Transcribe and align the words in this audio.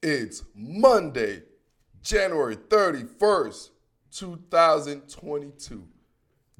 It's 0.00 0.44
Monday, 0.54 1.42
January 2.02 2.54
31st, 2.54 3.70
2022. 4.12 5.88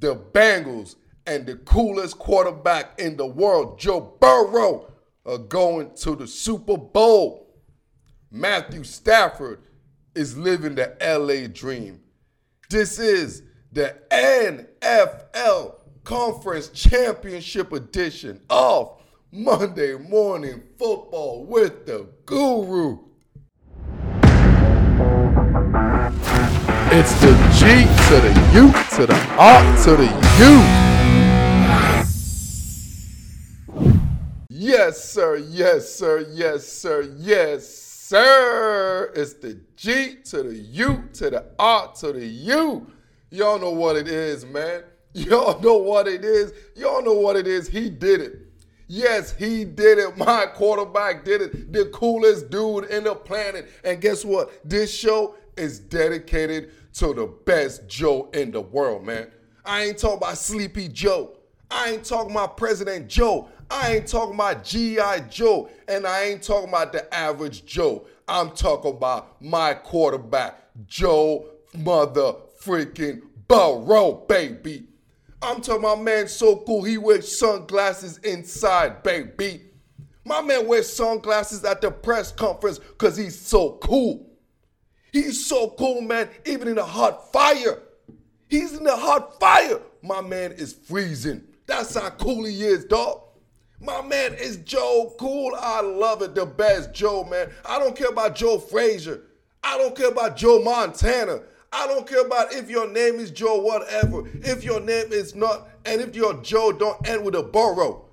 The 0.00 0.16
Bengals 0.16 0.96
and 1.24 1.46
the 1.46 1.54
coolest 1.54 2.18
quarterback 2.18 2.98
in 2.98 3.16
the 3.16 3.26
world, 3.26 3.78
Joe 3.78 4.16
Burrow, 4.20 4.92
are 5.24 5.38
going 5.38 5.94
to 5.98 6.16
the 6.16 6.26
Super 6.26 6.76
Bowl. 6.76 7.54
Matthew 8.32 8.82
Stafford 8.82 9.60
is 10.16 10.36
living 10.36 10.74
the 10.74 10.96
LA 11.00 11.46
dream. 11.46 12.00
This 12.68 12.98
is 12.98 13.44
the 13.70 13.94
NFL 14.10 15.76
Conference 16.02 16.70
Championship 16.70 17.72
edition 17.72 18.40
of 18.50 19.00
Monday 19.30 19.96
Morning 19.96 20.60
Football 20.76 21.44
with 21.44 21.86
the 21.86 22.08
Guru. 22.26 23.07
It's 26.90 27.12
the 27.20 27.32
G 27.52 27.84
to 28.08 28.18
the 28.18 28.32
U 28.54 28.72
to 28.96 29.06
the 29.06 29.14
R 29.36 29.76
to 29.84 29.94
the 29.94 30.08
U. 30.40 30.54
Yes, 34.48 35.04
sir. 35.04 35.36
Yes, 35.36 35.94
sir. 35.94 36.24
Yes, 36.32 36.66
sir. 36.66 37.02
Yes, 37.18 37.68
sir. 37.68 39.12
It's 39.14 39.34
the 39.34 39.60
G 39.76 40.14
to 40.30 40.42
the 40.44 40.54
U 40.54 41.04
to 41.12 41.28
the 41.28 41.44
R 41.58 41.92
to 42.00 42.10
the 42.14 42.26
U. 42.26 42.90
Y'all 43.32 43.58
know 43.58 43.72
what 43.72 43.96
it 43.96 44.08
is, 44.08 44.46
man. 44.46 44.84
Y'all 45.12 45.60
know 45.60 45.76
what 45.76 46.08
it 46.08 46.24
is. 46.24 46.54
Y'all 46.74 47.04
know 47.04 47.12
what 47.12 47.36
it 47.36 47.46
is. 47.46 47.68
He 47.68 47.90
did 47.90 48.22
it. 48.22 48.48
Yes, 48.86 49.34
he 49.34 49.66
did 49.66 49.98
it. 49.98 50.16
My 50.16 50.46
quarterback 50.46 51.22
did 51.22 51.42
it. 51.42 51.70
The 51.70 51.84
coolest 51.92 52.48
dude 52.48 52.86
in 52.86 53.04
the 53.04 53.14
planet. 53.14 53.68
And 53.84 54.00
guess 54.00 54.24
what? 54.24 54.50
This 54.66 54.90
show 54.90 55.34
is 55.58 55.78
dedicated 55.78 56.70
to 56.94 57.14
the 57.14 57.26
best 57.44 57.86
Joe 57.88 58.30
in 58.32 58.50
the 58.50 58.60
world, 58.60 59.04
man. 59.04 59.30
I 59.64 59.84
ain't 59.84 59.98
talking 59.98 60.18
about 60.18 60.38
Sleepy 60.38 60.88
Joe. 60.88 61.36
I 61.70 61.90
ain't 61.90 62.04
talking 62.04 62.32
about 62.32 62.56
President 62.56 63.08
Joe. 63.08 63.48
I 63.70 63.96
ain't 63.96 64.06
talking 64.06 64.34
about 64.34 64.64
G.I. 64.64 65.20
Joe. 65.28 65.68
And 65.86 66.06
I 66.06 66.24
ain't 66.24 66.42
talking 66.42 66.70
about 66.70 66.92
the 66.92 67.12
average 67.14 67.66
Joe. 67.66 68.06
I'm 68.26 68.50
talking 68.50 68.92
about 68.92 69.40
my 69.42 69.74
quarterback, 69.74 70.58
Joe 70.86 71.50
mother 71.74 72.34
freaking 72.60 73.22
Burrow, 73.46 74.24
baby. 74.28 74.86
I'm 75.40 75.60
talking 75.60 75.84
about 75.84 76.02
man 76.02 76.28
so 76.28 76.56
cool, 76.56 76.82
he 76.82 76.98
wears 76.98 77.38
sunglasses 77.38 78.18
inside, 78.18 79.02
baby. 79.02 79.62
My 80.24 80.42
man 80.42 80.66
wears 80.66 80.92
sunglasses 80.92 81.64
at 81.64 81.80
the 81.80 81.90
press 81.90 82.32
conference 82.32 82.78
because 82.78 83.16
he's 83.16 83.38
so 83.38 83.78
cool. 83.82 84.27
He's 85.12 85.46
so 85.46 85.70
cool, 85.78 86.00
man, 86.00 86.28
even 86.44 86.68
in 86.68 86.76
the 86.76 86.84
hot 86.84 87.32
fire. 87.32 87.82
He's 88.48 88.76
in 88.76 88.84
the 88.84 88.96
hot 88.96 89.38
fire. 89.38 89.80
My 90.02 90.20
man 90.20 90.52
is 90.52 90.72
freezing. 90.72 91.44
That's 91.66 91.94
how 91.94 92.10
cool 92.10 92.44
he 92.44 92.64
is, 92.64 92.84
dog. 92.84 93.22
My 93.80 94.02
man 94.02 94.34
is 94.34 94.56
Joe 94.58 95.14
Cool. 95.18 95.54
I 95.56 95.80
love 95.82 96.22
it. 96.22 96.34
The 96.34 96.46
best 96.46 96.92
Joe, 96.92 97.24
man. 97.24 97.50
I 97.64 97.78
don't 97.78 97.96
care 97.96 98.08
about 98.08 98.34
Joe 98.34 98.58
Frazier. 98.58 99.22
I 99.62 99.78
don't 99.78 99.94
care 99.94 100.08
about 100.08 100.36
Joe 100.36 100.62
Montana. 100.62 101.42
I 101.72 101.86
don't 101.86 102.06
care 102.06 102.24
about 102.24 102.52
if 102.52 102.70
your 102.70 102.88
name 102.88 103.16
is 103.16 103.30
Joe, 103.30 103.60
whatever. 103.60 104.22
If 104.34 104.64
your 104.64 104.80
name 104.80 105.12
is 105.12 105.34
not, 105.34 105.68
and 105.84 106.00
if 106.00 106.16
your 106.16 106.34
Joe 106.42 106.72
don't 106.72 107.06
end 107.06 107.24
with 107.24 107.34
a 107.34 107.42
Burrow. 107.42 108.06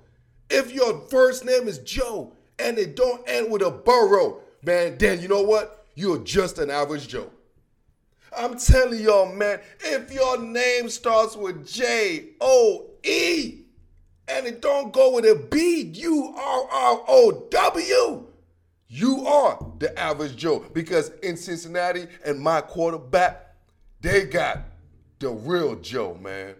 If 0.50 0.72
your 0.72 1.00
first 1.08 1.44
name 1.44 1.66
is 1.66 1.78
Joe 1.78 2.32
and 2.58 2.78
it 2.78 2.94
don't 2.94 3.28
end 3.28 3.50
with 3.50 3.62
a 3.62 3.70
Burrow, 3.70 4.40
man, 4.62 4.98
then 4.98 5.20
you 5.20 5.28
know 5.28 5.42
what? 5.42 5.75
You're 5.96 6.18
just 6.18 6.58
an 6.58 6.70
average 6.70 7.08
Joe. 7.08 7.30
I'm 8.36 8.58
telling 8.58 9.00
y'all, 9.00 9.32
man, 9.32 9.60
if 9.80 10.12
your 10.12 10.38
name 10.38 10.90
starts 10.90 11.34
with 11.36 11.66
J 11.66 12.32
O 12.40 12.90
E 13.02 13.62
and 14.28 14.46
it 14.46 14.60
don't 14.60 14.92
go 14.92 15.14
with 15.14 15.24
a 15.24 15.46
B 15.50 15.90
U 15.94 16.34
R 16.36 16.68
R 16.70 17.04
O 17.08 17.46
W, 17.50 18.26
you 18.88 19.26
are 19.26 19.72
the 19.78 19.98
average 19.98 20.36
Joe. 20.36 20.64
Because 20.74 21.12
in 21.22 21.34
Cincinnati 21.34 22.06
and 22.26 22.38
my 22.38 22.60
quarterback, 22.60 23.54
they 24.02 24.26
got 24.26 24.64
the 25.18 25.30
real 25.30 25.76
Joe, 25.76 26.14
man. 26.20 26.56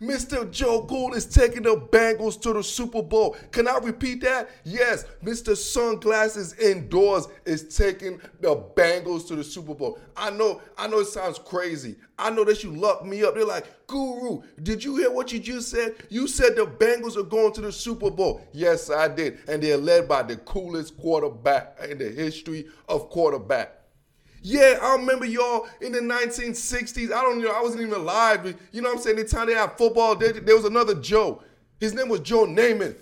Mr. 0.00 0.50
Joe 0.50 0.86
Cool 0.88 1.14
is 1.14 1.26
taking 1.26 1.62
the 1.62 1.76
Bengals 1.76 2.40
to 2.42 2.52
the 2.52 2.62
Super 2.62 3.02
Bowl. 3.02 3.36
Can 3.50 3.68
I 3.68 3.78
repeat 3.78 4.20
that? 4.22 4.50
Yes, 4.64 5.04
Mr. 5.24 5.56
Sunglasses 5.56 6.54
Indoors 6.54 7.28
is 7.44 7.76
taking 7.76 8.20
the 8.40 8.56
Bengals 8.76 9.26
to 9.28 9.36
the 9.36 9.44
Super 9.44 9.74
Bowl. 9.74 9.98
I 10.16 10.30
know, 10.30 10.60
I 10.76 10.86
know 10.86 11.00
it 11.00 11.06
sounds 11.06 11.38
crazy. 11.38 11.96
I 12.18 12.30
know 12.30 12.44
that 12.44 12.64
you 12.64 12.74
locked 12.74 13.04
me 13.04 13.22
up. 13.24 13.34
They're 13.34 13.44
like, 13.44 13.66
Guru, 13.86 14.42
did 14.62 14.82
you 14.82 14.96
hear 14.96 15.10
what 15.10 15.32
you 15.32 15.38
just 15.38 15.70
said? 15.70 15.94
You 16.08 16.26
said 16.26 16.56
the 16.56 16.66
Bengals 16.66 17.16
are 17.16 17.22
going 17.22 17.52
to 17.54 17.60
the 17.60 17.72
Super 17.72 18.10
Bowl. 18.10 18.42
Yes, 18.52 18.90
I 18.90 19.08
did. 19.08 19.38
And 19.48 19.62
they're 19.62 19.76
led 19.76 20.08
by 20.08 20.22
the 20.22 20.36
coolest 20.36 20.96
quarterback 20.96 21.78
in 21.88 21.98
the 21.98 22.08
history 22.08 22.66
of 22.88 23.10
quarterback. 23.10 23.72
Yeah, 24.48 24.78
I 24.80 24.94
remember 24.94 25.24
y'all 25.24 25.66
in 25.80 25.90
the 25.90 25.98
1960s. 25.98 27.06
I 27.06 27.20
don't 27.20 27.42
know, 27.42 27.50
I 27.50 27.60
wasn't 27.60 27.82
even 27.82 27.94
alive. 27.94 28.44
But 28.44 28.54
you 28.70 28.80
know 28.80 28.90
what 28.90 28.98
I'm 28.98 29.02
saying? 29.02 29.16
The 29.16 29.24
time 29.24 29.48
they 29.48 29.54
had 29.54 29.72
football, 29.72 30.14
there, 30.14 30.34
there 30.34 30.54
was 30.54 30.64
another 30.64 30.94
Joe. 30.94 31.42
His 31.80 31.94
name 31.94 32.08
was 32.08 32.20
Joe 32.20 32.46
Namath. 32.46 32.96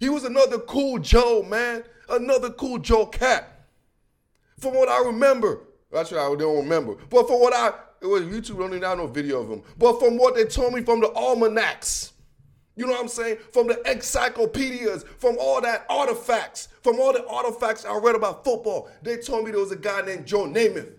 He 0.00 0.08
was 0.08 0.24
another 0.24 0.58
cool 0.58 0.98
Joe, 0.98 1.42
man. 1.42 1.84
Another 2.08 2.48
cool 2.48 2.78
Joe 2.78 3.04
Cat. 3.04 3.66
From 4.58 4.72
what 4.72 4.88
I 4.88 5.04
remember, 5.04 5.64
actually 5.94 6.20
I 6.20 6.34
don't 6.34 6.56
remember, 6.56 6.94
but 7.10 7.26
from 7.26 7.40
what 7.40 7.52
I, 7.52 7.74
it 8.00 8.06
was 8.06 8.22
YouTube, 8.22 8.58
don't 8.58 8.70
even 8.70 8.82
have 8.82 8.96
no 8.96 9.06
video 9.06 9.42
of 9.42 9.50
him. 9.50 9.62
But 9.76 10.00
from 10.00 10.16
what 10.16 10.34
they 10.34 10.46
told 10.46 10.72
me 10.72 10.80
from 10.80 11.02
the 11.02 11.12
almanacs, 11.12 12.14
you 12.76 12.84
know 12.84 12.92
what 12.92 13.00
I'm 13.00 13.08
saying? 13.08 13.38
From 13.52 13.68
the 13.68 13.80
encyclopedias, 13.90 15.04
from 15.18 15.36
all 15.40 15.62
that 15.62 15.86
artifacts, 15.88 16.68
from 16.82 17.00
all 17.00 17.12
the 17.12 17.26
artifacts 17.26 17.86
I 17.86 17.96
read 17.96 18.14
about 18.14 18.44
football, 18.44 18.90
they 19.02 19.16
told 19.16 19.46
me 19.46 19.50
there 19.50 19.60
was 19.60 19.72
a 19.72 19.76
guy 19.76 20.02
named 20.02 20.26
Joe 20.26 20.44
Namath. 20.44 20.92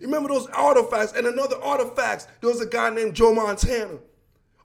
You 0.00 0.06
remember 0.06 0.28
those 0.28 0.46
artifacts? 0.48 1.12
And 1.12 1.26
another 1.26 1.56
artifacts, 1.62 2.28
there 2.40 2.50
was 2.50 2.60
a 2.60 2.66
guy 2.66 2.90
named 2.90 3.14
Joe 3.14 3.34
Montana. 3.34 3.98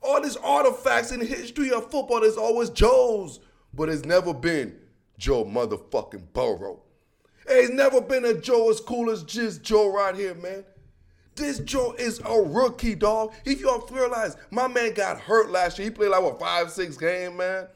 All 0.03 0.21
these 0.21 0.37
artifacts 0.37 1.11
in 1.11 1.19
the 1.19 1.25
history 1.25 1.71
of 1.71 1.89
football, 1.89 2.21
there's 2.21 2.37
always 2.37 2.69
Joe's, 2.69 3.39
but 3.73 3.89
it's 3.89 4.05
never 4.05 4.33
been 4.33 4.77
Joe 5.17 5.43
motherfucking 5.45 6.31
Burrow. 6.33 6.81
There's 7.47 7.71
never 7.71 8.01
been 8.01 8.25
a 8.25 8.35
Joe 8.35 8.69
as 8.69 8.79
cool 8.79 9.09
as 9.09 9.23
just 9.23 9.63
Joe 9.63 9.91
right 9.91 10.15
here, 10.15 10.35
man. 10.35 10.63
This 11.39 11.59
Joe 11.59 11.95
is 11.97 12.19
a 12.25 12.41
rookie, 12.41 12.95
dog. 12.95 13.33
If 13.45 13.61
y'all 13.61 13.87
realize, 13.87 14.35
my 14.51 14.67
man 14.67 14.93
got 14.93 15.19
hurt 15.19 15.49
last 15.49 15.79
year. 15.79 15.87
He 15.87 15.91
played 15.91 16.09
like 16.09 16.21
what 16.21 16.39
five, 16.39 16.69
six 16.69 16.97
game, 16.97 17.37
man. 17.37 17.67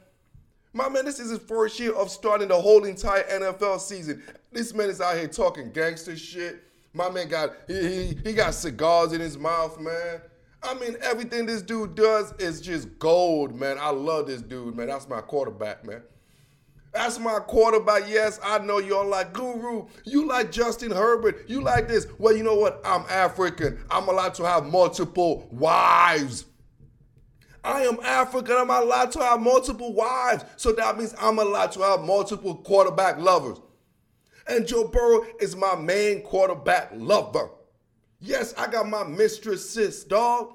My 0.72 0.88
man, 0.88 1.04
this 1.04 1.18
is 1.18 1.30
his 1.30 1.38
first 1.38 1.78
year 1.80 1.92
of 1.94 2.10
starting 2.10 2.48
the 2.48 2.60
whole 2.60 2.84
entire 2.84 3.22
NFL 3.24 3.80
season. 3.80 4.22
This 4.52 4.74
man 4.74 4.90
is 4.90 5.00
out 5.00 5.16
here 5.16 5.28
talking 5.28 5.72
gangster 5.72 6.16
shit. 6.16 6.62
My 6.92 7.08
man 7.10 7.28
got 7.28 7.52
he, 7.66 7.74
he, 7.74 8.18
he 8.22 8.32
got 8.34 8.54
cigars 8.54 9.12
in 9.12 9.20
his 9.20 9.38
mouth, 9.38 9.80
man. 9.80 10.20
I 10.62 10.74
mean, 10.74 10.96
everything 11.02 11.46
this 11.46 11.62
dude 11.62 11.94
does 11.94 12.32
is 12.38 12.60
just 12.60 12.98
gold, 12.98 13.58
man. 13.58 13.76
I 13.78 13.90
love 13.90 14.26
this 14.26 14.42
dude, 14.42 14.76
man. 14.76 14.88
That's 14.88 15.08
my 15.08 15.20
quarterback, 15.20 15.84
man. 15.86 16.02
That's 16.94 17.18
my 17.18 17.40
quarterback. 17.40 18.04
Yes, 18.06 18.38
I 18.40 18.58
know 18.60 18.78
y'all 18.78 19.04
like 19.04 19.32
Guru. 19.32 19.88
You 20.04 20.28
like 20.28 20.52
Justin 20.52 20.92
Herbert. 20.92 21.48
You 21.48 21.60
like 21.60 21.88
this. 21.88 22.06
Well, 22.18 22.36
you 22.36 22.44
know 22.44 22.54
what? 22.54 22.80
I'm 22.84 23.04
African. 23.10 23.80
I'm 23.90 24.08
allowed 24.08 24.34
to 24.34 24.44
have 24.44 24.66
multiple 24.66 25.48
wives. 25.50 26.44
I 27.64 27.82
am 27.82 27.98
African. 28.04 28.56
I'm 28.56 28.70
allowed 28.70 29.10
to 29.12 29.18
have 29.18 29.40
multiple 29.40 29.92
wives. 29.92 30.44
So 30.56 30.70
that 30.72 30.96
means 30.96 31.16
I'm 31.20 31.40
allowed 31.40 31.72
to 31.72 31.80
have 31.80 32.02
multiple 32.02 32.54
quarterback 32.54 33.18
lovers. 33.18 33.58
And 34.46 34.64
Joe 34.64 34.86
Burrow 34.86 35.26
is 35.40 35.56
my 35.56 35.74
main 35.74 36.22
quarterback 36.22 36.90
lover. 36.94 37.50
Yes, 38.20 38.54
I 38.56 38.68
got 38.68 38.88
my 38.88 39.02
mistresses, 39.02 40.04
dog. 40.04 40.52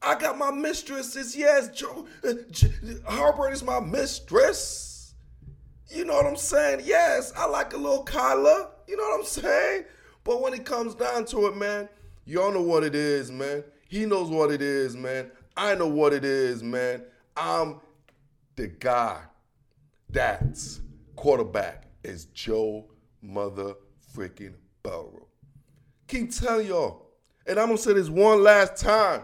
I 0.00 0.14
got 0.14 0.38
my 0.38 0.50
mistresses. 0.50 1.36
Yes, 1.36 1.68
Joe 1.68 2.06
uh, 2.26 2.32
Herbert 3.10 3.50
is 3.50 3.62
my 3.62 3.80
mistress. 3.80 4.93
You 5.94 6.04
know 6.04 6.14
what 6.14 6.26
I'm 6.26 6.36
saying? 6.36 6.80
Yes, 6.84 7.32
I 7.36 7.46
like 7.46 7.72
a 7.72 7.76
little 7.76 8.04
Kyler. 8.04 8.68
You 8.88 8.96
know 8.96 9.04
what 9.04 9.20
I'm 9.20 9.26
saying? 9.26 9.84
But 10.24 10.42
when 10.42 10.52
it 10.52 10.64
comes 10.64 10.96
down 10.96 11.24
to 11.26 11.46
it, 11.46 11.56
man, 11.56 11.88
y'all 12.24 12.52
know 12.52 12.62
what 12.62 12.82
it 12.82 12.96
is, 12.96 13.30
man. 13.30 13.62
He 13.88 14.04
knows 14.04 14.28
what 14.28 14.50
it 14.50 14.60
is, 14.60 14.96
man. 14.96 15.30
I 15.56 15.76
know 15.76 15.86
what 15.86 16.12
it 16.12 16.24
is, 16.24 16.64
man. 16.64 17.04
I'm 17.36 17.80
the 18.56 18.66
guy 18.66 19.20
that's 20.10 20.80
quarterback 21.14 21.86
is 22.02 22.24
Joe 22.26 22.86
mother 23.22 23.74
freaking 24.16 24.54
Burrow. 24.82 25.28
Keep 26.08 26.32
telling 26.32 26.66
y'all. 26.66 27.06
And 27.46 27.58
I'm 27.58 27.68
gonna 27.68 27.78
say 27.78 27.92
this 27.92 28.08
one 28.08 28.42
last 28.42 28.82
time. 28.82 29.22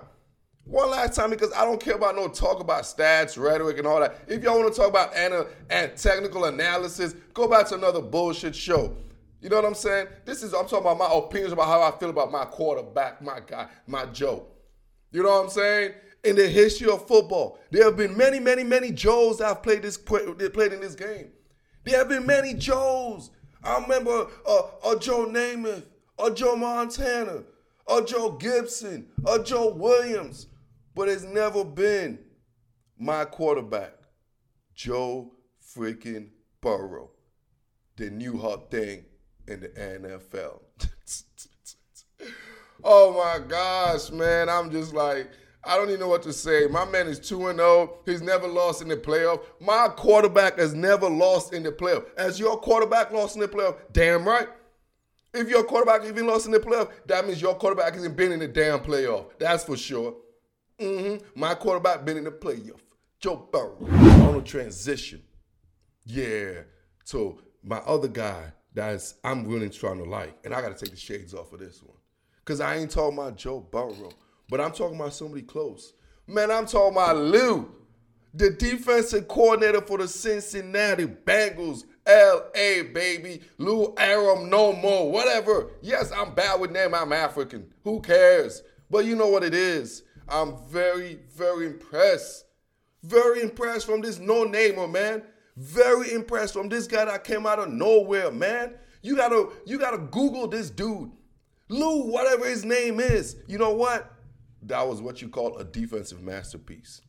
One 0.71 0.89
last 0.89 1.17
time 1.17 1.31
because 1.31 1.53
I 1.53 1.65
don't 1.65 1.81
care 1.81 1.97
about 1.97 2.15
no 2.15 2.29
talk 2.29 2.61
about 2.61 2.85
stats, 2.85 3.37
rhetoric, 3.37 3.79
and 3.79 3.89
all 3.89 3.99
that. 3.99 4.21
If 4.29 4.45
y'all 4.45 4.57
want 4.57 4.73
to 4.73 4.81
talk 4.81 4.89
about 4.89 5.13
ana- 5.17 5.47
and 5.69 5.97
technical 5.97 6.45
analysis, 6.45 7.17
go 7.35 7.49
back 7.49 7.67
to 7.71 7.75
another 7.75 8.01
bullshit 8.01 8.55
show. 8.55 8.97
You 9.41 9.49
know 9.49 9.57
what 9.57 9.65
I'm 9.65 9.75
saying? 9.75 10.07
This 10.25 10.45
is 10.45 10.55
I'm 10.55 10.69
talking 10.69 10.87
about 10.87 10.99
my 10.99 11.13
opinions 11.13 11.53
about 11.53 11.67
how 11.67 11.83
I 11.83 11.91
feel 11.99 12.11
about 12.11 12.31
my 12.31 12.45
quarterback, 12.45 13.21
my 13.21 13.41
guy, 13.45 13.67
my 13.89 14.07
Joe. 14.07 14.47
You 15.11 15.25
know 15.25 15.31
what 15.31 15.45
I'm 15.47 15.51
saying? 15.51 15.95
In 16.23 16.37
the 16.37 16.47
history 16.47 16.89
of 16.89 17.05
football, 17.09 17.59
there 17.73 17.83
have 17.83 17.97
been 17.97 18.17
many, 18.17 18.39
many, 18.39 18.63
many 18.63 18.93
Joes 18.93 19.39
that 19.39 19.47
have 19.47 19.65
played 19.65 19.83
this 19.83 19.99
played 19.99 20.23
in 20.73 20.81
this 20.81 20.95
game. 20.95 21.33
There 21.83 21.99
have 21.99 22.09
been 22.09 22.27
many 22.27 22.55
Joes. 22.55 23.31
I 23.65 23.81
remember 23.81 24.29
uh, 24.47 24.63
a 24.89 24.97
Joe 25.01 25.27
Namath, 25.27 25.83
a 26.25 26.31
Joe 26.31 26.55
Montana, 26.55 27.43
a 27.89 28.05
Joe 28.05 28.33
Gibson, 28.33 29.09
a 29.27 29.43
Joe 29.43 29.73
Williams, 29.73 30.47
but 31.01 31.09
it's 31.09 31.25
never 31.25 31.65
been 31.65 32.19
my 32.99 33.25
quarterback, 33.25 33.95
Joe 34.75 35.33
freaking 35.75 36.29
Burrow, 36.61 37.13
the 37.97 38.11
new 38.11 38.37
hot 38.37 38.71
thing 38.71 39.07
in 39.49 39.61
the 39.61 39.69
NFL. 39.69 40.61
oh 42.85 43.15
my 43.15 43.43
gosh, 43.49 44.11
man. 44.11 44.51
I'm 44.51 44.71
just 44.71 44.93
like, 44.93 45.31
I 45.65 45.79
don't 45.79 45.89
even 45.89 46.01
know 46.01 46.09
what 46.09 46.23
to 46.25 46.35
say. 46.35 46.67
My 46.67 46.85
man 46.85 47.07
is 47.07 47.19
2 47.19 47.51
0. 47.55 48.01
He's 48.05 48.21
never 48.21 48.47
lost 48.47 48.83
in 48.83 48.89
the 48.89 48.99
playoff. 48.99 49.41
My 49.59 49.89
quarterback 49.97 50.59
has 50.59 50.75
never 50.75 51.09
lost 51.09 51.55
in 51.55 51.63
the 51.63 51.73
playoff. 51.73 52.05
As 52.19 52.39
your 52.39 52.59
quarterback 52.59 53.11
lost 53.11 53.37
in 53.37 53.41
the 53.41 53.49
playoff, 53.49 53.79
damn 53.91 54.29
right. 54.29 54.49
If 55.33 55.49
your 55.49 55.65
quarterback 55.65 56.05
even 56.05 56.27
lost 56.27 56.45
in 56.45 56.53
the 56.53 56.61
playoff, 56.61 56.91
that 57.07 57.27
means 57.27 57.41
your 57.41 57.55
quarterback 57.55 57.95
hasn't 57.95 58.19
been 58.19 58.33
in 58.33 58.41
the 58.41 58.49
damn 58.49 58.81
playoff. 58.81 59.31
That's 59.39 59.65
for 59.65 59.79
sure. 59.79 60.15
Mm-hmm. 60.81 61.39
My 61.39 61.55
quarterback 61.55 62.05
been 62.05 62.17
in 62.17 62.25
the 62.25 62.31
playoff. 62.31 62.81
Joe 63.19 63.49
Burrow 63.53 63.77
on 64.29 64.37
a 64.37 64.43
transition. 64.43 65.23
Yeah. 66.05 66.63
So 67.05 67.41
my 67.63 67.79
other 67.79 68.09
guy 68.09 68.53
that's 68.73 69.17
I'm 69.23 69.47
really 69.47 69.69
trying 69.69 69.99
to 69.99 70.05
like, 70.05 70.39
and 70.45 70.55
I 70.55 70.63
got 70.63 70.77
to 70.77 70.85
take 70.85 70.95
the 70.95 71.01
shades 71.01 71.35
off 71.35 71.53
of 71.53 71.61
this 71.61 71.83
one, 71.83 71.97
cause 72.45 72.61
I 72.61 72.77
ain't 72.77 72.91
talking 72.91 73.19
about 73.19 73.37
Joe 73.37 73.61
Burrow, 73.61 74.11
but 74.49 74.61
I'm 74.61 74.73
talking 74.73 74.97
about 74.97 75.13
somebody 75.13 75.43
close. 75.43 75.93
Man, 76.27 76.51
I'm 76.51 76.67
talking 76.67 76.93
about 76.93 77.17
Lou, 77.17 77.75
the 78.33 78.51
defensive 78.51 79.29
coordinator 79.29 79.81
for 79.83 79.99
the 79.99 80.09
Cincinnati 80.09 81.07
Bengals. 81.07 81.85
L.A. 82.07 82.83
baby, 82.95 83.41
Lou 83.59 83.95
Aram 83.97 84.49
no 84.49 84.73
more, 84.73 85.13
whatever. 85.13 85.71
Yes, 85.83 86.11
I'm 86.11 86.35
bad 86.35 86.59
with 86.59 86.73
name. 86.73 86.95
I'm 86.95 87.13
African. 87.13 87.73
Who 87.85 88.01
cares? 88.01 88.63
But 88.91 89.05
you 89.05 89.15
know 89.15 89.29
what 89.29 89.45
it 89.45 89.55
is. 89.55 90.03
I'm 90.31 90.57
very, 90.69 91.19
very 91.35 91.67
impressed. 91.67 92.45
Very 93.03 93.43
impressed 93.43 93.87
from 93.87 94.01
this 94.01 94.19
no-namer, 94.19 94.83
oh 94.83 94.87
man. 94.87 95.23
Very 95.57 96.13
impressed 96.13 96.55
from 96.55 96.69
this 96.69 96.87
guy 96.87 97.05
that 97.05 97.25
came 97.25 97.47
out 97.47 97.59
of 97.59 97.71
nowhere, 97.71 98.31
man. 98.31 98.75
You 99.03 99.17
gotta, 99.17 99.49
you 99.67 99.79
gotta 99.79 99.99
Google 99.99 100.47
this 100.47 100.71
dude. 100.71 101.11
Lou, 101.69 102.11
whatever 102.11 102.47
his 102.47 102.65
name 102.65 103.01
is. 103.01 103.37
You 103.47 103.59
know 103.59 103.73
what? 103.73 104.13
That 104.63 104.87
was 104.87 105.01
what 105.01 105.23
you 105.23 105.29
call 105.29 105.57
a 105.59 105.65
defensive 105.65 106.23
masterpiece. 106.23 107.01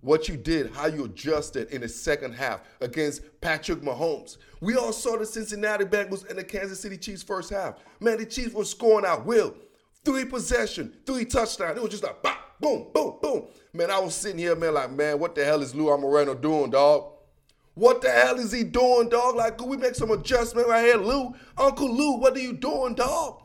What 0.00 0.28
you 0.28 0.36
did, 0.36 0.70
how 0.72 0.86
you 0.86 1.04
adjusted 1.04 1.68
in 1.70 1.82
the 1.82 1.88
second 1.88 2.32
half 2.32 2.62
against 2.80 3.22
Patrick 3.42 3.80
Mahomes. 3.80 4.38
We 4.60 4.76
all 4.76 4.92
saw 4.92 5.18
the 5.18 5.26
Cincinnati 5.26 5.84
Bengals 5.84 6.28
and 6.28 6.38
the 6.38 6.44
Kansas 6.44 6.80
City 6.80 6.96
Chiefs 6.96 7.22
first 7.22 7.50
half. 7.50 7.74
Man, 8.00 8.16
the 8.16 8.24
Chiefs 8.24 8.54
were 8.54 8.64
scoring 8.64 9.04
out 9.04 9.26
will. 9.26 9.54
Three 10.04 10.24
possession, 10.24 10.94
three 11.04 11.24
touchdowns. 11.24 11.76
It 11.76 11.82
was 11.82 11.90
just 11.90 12.02
like, 12.02 12.22
boom, 12.60 12.88
boom, 12.92 13.18
boom. 13.20 13.46
Man, 13.72 13.90
I 13.90 13.98
was 13.98 14.14
sitting 14.14 14.38
here, 14.38 14.56
man, 14.56 14.74
like, 14.74 14.90
man, 14.92 15.18
what 15.18 15.34
the 15.34 15.44
hell 15.44 15.62
is 15.62 15.74
Lou 15.74 15.86
Anarumo 15.86 16.40
doing, 16.40 16.70
dog? 16.70 17.12
What 17.74 18.02
the 18.02 18.10
hell 18.10 18.38
is 18.38 18.52
he 18.52 18.64
doing, 18.64 19.08
dog? 19.08 19.36
Like, 19.36 19.58
could 19.58 19.68
we 19.68 19.76
make 19.76 19.94
some 19.94 20.10
adjustment 20.10 20.68
right 20.68 20.84
here, 20.84 20.96
Lou? 20.96 21.34
Uncle 21.56 21.92
Lou, 21.92 22.16
what 22.16 22.36
are 22.36 22.40
you 22.40 22.52
doing, 22.52 22.94
dog? 22.94 23.42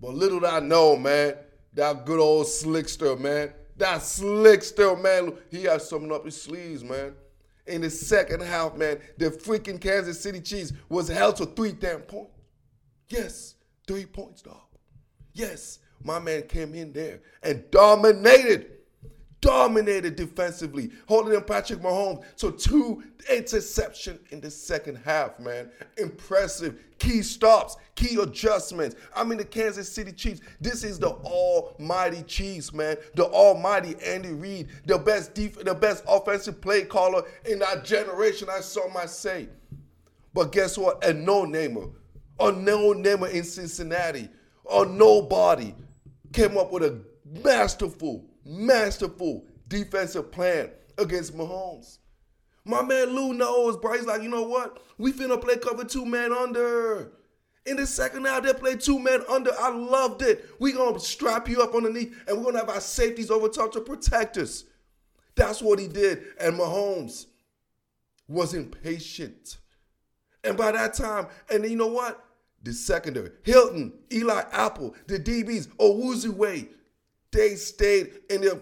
But 0.00 0.14
little 0.14 0.40
did 0.40 0.48
I 0.48 0.60
know, 0.60 0.96
man, 0.96 1.34
that 1.74 2.06
good 2.06 2.20
old 2.20 2.46
slickster, 2.46 3.18
man. 3.18 3.52
That 3.76 4.00
slickster, 4.00 5.00
man. 5.00 5.34
He 5.50 5.64
has 5.64 5.88
something 5.88 6.12
up 6.12 6.24
his 6.24 6.40
sleeves, 6.40 6.82
man. 6.82 7.14
In 7.66 7.82
the 7.82 7.90
second 7.90 8.42
half, 8.42 8.76
man, 8.76 8.98
the 9.18 9.30
freaking 9.30 9.80
Kansas 9.80 10.20
City 10.20 10.40
Chiefs 10.40 10.72
was 10.88 11.08
held 11.08 11.36
to 11.36 11.46
three 11.46 11.72
damn 11.72 12.00
points. 12.00 12.32
Yes, 13.08 13.54
three 13.86 14.06
points, 14.06 14.42
dog. 14.42 14.69
Yes, 15.32 15.78
my 16.02 16.18
man 16.18 16.42
came 16.48 16.74
in 16.74 16.92
there 16.92 17.20
and 17.42 17.68
dominated 17.70 18.80
dominated 19.40 20.16
defensively, 20.16 20.90
holding 21.08 21.34
in 21.34 21.42
Patrick 21.42 21.80
Mahomes 21.80 22.24
to 22.36 22.52
two 22.52 23.02
interception 23.34 24.18
in 24.30 24.40
the 24.40 24.50
second 24.50 24.96
half, 24.96 25.38
man. 25.40 25.70
Impressive. 25.96 26.78
Key 26.98 27.22
stops, 27.22 27.76
key 27.94 28.20
adjustments. 28.20 28.96
I 29.16 29.24
mean, 29.24 29.38
the 29.38 29.44
Kansas 29.44 29.90
City 29.90 30.12
Chiefs, 30.12 30.42
this 30.60 30.84
is 30.84 30.98
the 30.98 31.08
almighty 31.10 32.22
Chiefs, 32.24 32.74
man. 32.74 32.96
The 33.14 33.24
almighty 33.24 33.96
Andy 34.04 34.32
Reid, 34.32 34.68
the 34.84 34.98
best 34.98 35.34
def- 35.34 35.64
the 35.64 35.74
best 35.74 36.04
offensive 36.06 36.60
play 36.60 36.82
caller 36.82 37.22
in 37.46 37.60
that 37.60 37.84
generation, 37.84 38.48
I 38.50 38.60
saw 38.60 38.88
my 38.92 39.06
say. 39.06 39.48
But 40.34 40.52
guess 40.52 40.76
what? 40.76 41.02
A 41.04 41.14
no-namer, 41.14 41.86
a 42.38 42.52
no-namer 42.52 43.28
in 43.28 43.44
Cincinnati, 43.44 44.28
a 44.70 44.86
nobody 44.86 45.74
came 46.32 46.56
up 46.56 46.72
with 46.72 46.82
a 46.82 47.00
masterful 47.44 48.30
masterful 48.44 49.46
defensive 49.68 50.30
plan 50.32 50.70
against 50.98 51.36
Mahomes. 51.36 51.98
My 52.64 52.82
man 52.82 53.14
Lou 53.14 53.32
knows, 53.32 53.76
bro. 53.76 53.94
He's 53.94 54.06
like, 54.06 54.22
you 54.22 54.28
know 54.28 54.42
what? 54.42 54.82
We 54.98 55.12
finna 55.12 55.40
play 55.40 55.56
cover 55.56 55.84
two 55.84 56.04
man 56.04 56.32
under. 56.32 57.12
In 57.66 57.76
the 57.76 57.86
second 57.86 58.24
half, 58.24 58.42
they 58.42 58.52
played 58.52 58.80
two 58.80 58.98
men 58.98 59.22
under. 59.28 59.50
I 59.58 59.70
loved 59.70 60.22
it. 60.22 60.48
we 60.58 60.72
to 60.72 60.98
strap 60.98 61.48
you 61.48 61.62
up 61.62 61.74
underneath, 61.74 62.16
and 62.26 62.38
we're 62.38 62.52
to 62.52 62.58
have 62.58 62.68
our 62.68 62.80
safeties 62.80 63.30
over 63.30 63.48
top 63.48 63.72
to 63.72 63.80
protect 63.80 64.38
us. 64.38 64.64
That's 65.36 65.62
what 65.62 65.78
he 65.78 65.86
did. 65.86 66.22
And 66.40 66.58
Mahomes 66.58 67.26
was 68.28 68.54
impatient. 68.54 69.58
And 70.42 70.56
by 70.56 70.72
that 70.72 70.94
time, 70.94 71.26
and 71.50 71.64
you 71.64 71.76
know 71.76 71.86
what? 71.86 72.24
The 72.62 72.72
secondary, 72.72 73.30
Hilton, 73.42 73.92
Eli 74.12 74.42
Apple, 74.52 74.94
the 75.06 75.18
DBs, 75.18 75.68
Awuzie 75.78 76.68
they 77.32 77.54
stayed 77.54 78.20
in 78.28 78.42
their 78.42 78.60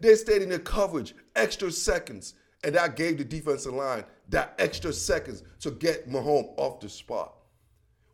they 0.00 0.14
stayed 0.16 0.42
in 0.42 0.50
their 0.50 0.58
coverage 0.58 1.14
extra 1.34 1.72
seconds, 1.72 2.34
and 2.62 2.74
that 2.74 2.94
gave 2.96 3.18
the 3.18 3.24
defensive 3.24 3.72
line 3.72 4.04
that 4.28 4.54
extra 4.58 4.92
seconds 4.92 5.42
to 5.60 5.70
get 5.70 6.08
Mahomes 6.08 6.52
off 6.56 6.80
the 6.80 6.88
spot. 6.88 7.34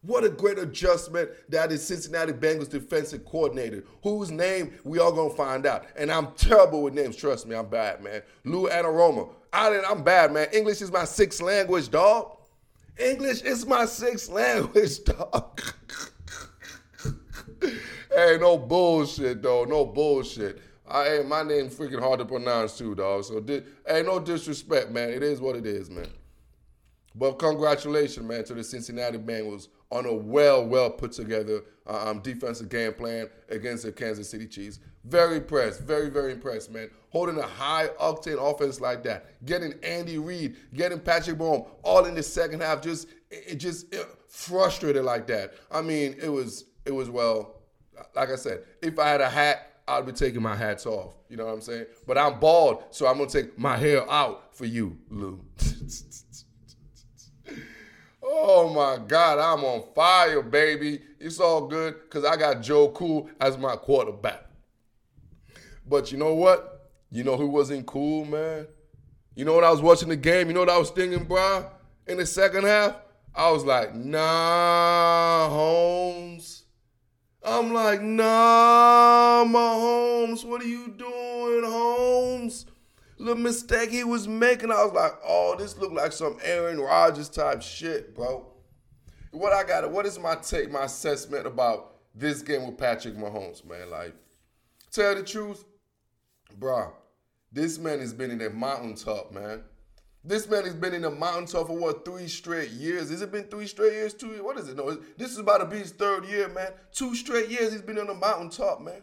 What 0.02 0.22
a 0.22 0.28
great 0.28 0.58
adjustment 0.58 1.30
that 1.48 1.72
is 1.72 1.84
Cincinnati 1.84 2.32
Bengals 2.32 2.70
defensive 2.70 3.24
coordinator, 3.24 3.82
whose 4.02 4.30
name 4.30 4.72
we 4.84 5.00
all 5.00 5.10
gonna 5.10 5.34
find 5.34 5.66
out. 5.66 5.86
And 5.96 6.12
I'm 6.12 6.32
terrible 6.36 6.82
with 6.82 6.94
names. 6.94 7.16
Trust 7.16 7.46
me, 7.46 7.56
I'm 7.56 7.68
bad, 7.68 8.02
man. 8.02 8.22
Lou 8.44 8.68
Anarumo. 8.68 9.30
I 9.52 9.70
didn't, 9.70 9.90
I'm 9.90 10.04
bad, 10.04 10.32
man. 10.32 10.46
English 10.52 10.80
is 10.80 10.92
my 10.92 11.04
sixth 11.04 11.40
language, 11.40 11.90
dog. 11.90 12.35
English 12.98 13.42
is 13.42 13.66
my 13.66 13.84
sixth 13.84 14.28
language, 14.30 15.04
dog. 15.04 15.60
hey, 18.14 18.38
no 18.40 18.56
bullshit, 18.58 19.42
though. 19.42 19.64
No 19.64 19.84
bullshit. 19.84 20.60
I, 20.88 21.04
hey, 21.04 21.22
my 21.26 21.42
name 21.42 21.68
freaking 21.68 22.00
hard 22.00 22.20
to 22.20 22.24
pronounce 22.24 22.78
too, 22.78 22.94
dog. 22.94 23.24
So, 23.24 23.40
di- 23.40 23.62
hey, 23.86 24.02
no 24.02 24.20
disrespect, 24.20 24.90
man. 24.90 25.10
It 25.10 25.22
is 25.22 25.40
what 25.40 25.56
it 25.56 25.66
is, 25.66 25.90
man. 25.90 26.08
But 27.14 27.38
congratulations, 27.38 28.26
man, 28.26 28.44
to 28.44 28.54
the 28.54 28.62
Cincinnati 28.64 29.18
Bengals 29.18 29.68
on 29.90 30.06
a 30.06 30.12
well, 30.12 30.66
well 30.66 30.90
put 30.90 31.12
together 31.12 31.62
uh, 31.86 32.10
um, 32.10 32.20
defensive 32.20 32.68
game 32.68 32.92
plan 32.92 33.28
against 33.48 33.84
the 33.84 33.92
Kansas 33.92 34.28
City 34.28 34.46
Chiefs. 34.46 34.80
Very 35.04 35.36
impressed, 35.36 35.82
very, 35.82 36.10
very 36.10 36.32
impressed, 36.32 36.72
man. 36.72 36.90
Holding 37.10 37.38
a 37.38 37.46
high 37.46 37.88
octane 38.00 38.38
offense 38.40 38.80
like 38.80 39.04
that, 39.04 39.44
getting 39.44 39.74
Andy 39.84 40.18
Reid, 40.18 40.56
getting 40.74 40.98
Patrick 40.98 41.38
Mahomes, 41.38 41.68
all 41.82 42.04
in 42.06 42.14
the 42.14 42.22
second 42.22 42.60
half, 42.62 42.82
just 42.82 43.08
it 43.30 43.56
just 43.56 43.92
it 43.94 44.04
frustrated 44.28 45.04
like 45.04 45.26
that. 45.28 45.54
I 45.70 45.82
mean, 45.82 46.16
it 46.20 46.28
was 46.28 46.64
it 46.84 46.92
was 46.92 47.08
well 47.08 47.56
like 48.14 48.30
I 48.30 48.36
said, 48.36 48.62
if 48.82 48.98
I 48.98 49.08
had 49.08 49.20
a 49.20 49.28
hat, 49.28 49.72
I'd 49.88 50.06
be 50.06 50.12
taking 50.12 50.42
my 50.42 50.56
hats 50.56 50.86
off. 50.86 51.14
You 51.28 51.36
know 51.36 51.46
what 51.46 51.54
I'm 51.54 51.60
saying? 51.60 51.86
But 52.06 52.18
I'm 52.18 52.40
bald, 52.40 52.84
so 52.90 53.06
I'm 53.06 53.18
gonna 53.18 53.30
take 53.30 53.58
my 53.58 53.76
hair 53.76 54.10
out 54.10 54.56
for 54.56 54.64
you, 54.64 54.98
Lou. 55.10 55.40
oh 58.28 58.72
my 58.74 59.04
God, 59.06 59.38
I'm 59.38 59.64
on 59.64 59.84
fire, 59.94 60.42
baby. 60.42 61.00
It's 61.20 61.40
all 61.40 61.66
good 61.66 61.94
because 62.02 62.24
I 62.24 62.36
got 62.36 62.60
Joe 62.60 62.88
Cool 62.88 63.30
as 63.40 63.56
my 63.56 63.76
quarterback. 63.76 64.44
But 65.88 66.10
you 66.10 66.18
know 66.18 66.34
what? 66.34 66.90
You 67.10 67.24
know 67.24 67.36
who 67.36 67.46
wasn't 67.46 67.86
cool, 67.86 68.24
man? 68.24 68.66
You 69.34 69.44
know 69.44 69.54
what 69.54 69.64
I 69.64 69.70
was 69.70 69.80
watching 69.80 70.08
the 70.08 70.16
game? 70.16 70.48
You 70.48 70.54
know 70.54 70.60
what 70.60 70.70
I 70.70 70.78
was 70.78 70.90
thinking, 70.90 71.24
bro? 71.24 71.70
In 72.06 72.18
the 72.18 72.26
second 72.26 72.64
half, 72.64 72.96
I 73.34 73.50
was 73.50 73.64
like, 73.64 73.94
nah, 73.94 75.48
Holmes. 75.48 76.64
I'm 77.44 77.72
like, 77.72 78.02
nah, 78.02 79.44
Mahomes, 79.44 80.44
what 80.44 80.62
are 80.62 80.66
you 80.66 80.88
doing, 80.88 81.64
Holmes? 81.64 82.66
The 83.26 83.34
mistake 83.34 83.90
he 83.90 84.04
was 84.04 84.28
making, 84.28 84.70
I 84.70 84.84
was 84.84 84.92
like, 84.92 85.14
oh, 85.26 85.56
this 85.58 85.76
looked 85.76 85.94
like 85.94 86.12
some 86.12 86.38
Aaron 86.44 86.78
Rodgers 86.78 87.28
type 87.28 87.60
shit, 87.60 88.14
bro. 88.14 88.46
what 89.32 89.52
I 89.52 89.64
got, 89.64 89.90
what 89.90 90.06
is 90.06 90.16
my 90.16 90.36
take, 90.36 90.70
my 90.70 90.84
assessment 90.84 91.44
about 91.44 91.96
this 92.14 92.40
game 92.40 92.64
with 92.64 92.78
Patrick 92.78 93.16
Mahomes, 93.16 93.64
man? 93.64 93.90
Like, 93.90 94.14
tell 94.92 95.12
the 95.16 95.24
truth, 95.24 95.64
bruh, 96.56 96.92
this 97.50 97.80
man 97.80 97.98
has 97.98 98.14
been 98.14 98.30
in 98.30 98.40
a 98.42 98.48
mountaintop, 98.48 99.32
man. 99.32 99.64
This 100.22 100.48
man 100.48 100.62
has 100.62 100.74
been 100.74 100.94
in 100.94 101.04
a 101.04 101.10
mountaintop 101.10 101.66
for 101.66 101.76
what, 101.76 102.04
three 102.04 102.28
straight 102.28 102.70
years? 102.70 103.10
Has 103.10 103.22
it 103.22 103.32
been 103.32 103.46
three 103.46 103.66
straight 103.66 103.94
years? 103.94 104.14
Two 104.14 104.40
What 104.44 104.56
is 104.56 104.68
it? 104.68 104.76
No, 104.76 104.96
this 105.18 105.32
is 105.32 105.38
about 105.38 105.58
to 105.58 105.66
be 105.66 105.78
his 105.78 105.90
third 105.90 106.26
year, 106.26 106.48
man. 106.48 106.70
Two 106.92 107.16
straight 107.16 107.50
years 107.50 107.72
he's 107.72 107.82
been 107.82 107.98
on 107.98 108.06
the 108.06 108.14
mountaintop, 108.14 108.82
man. 108.82 109.02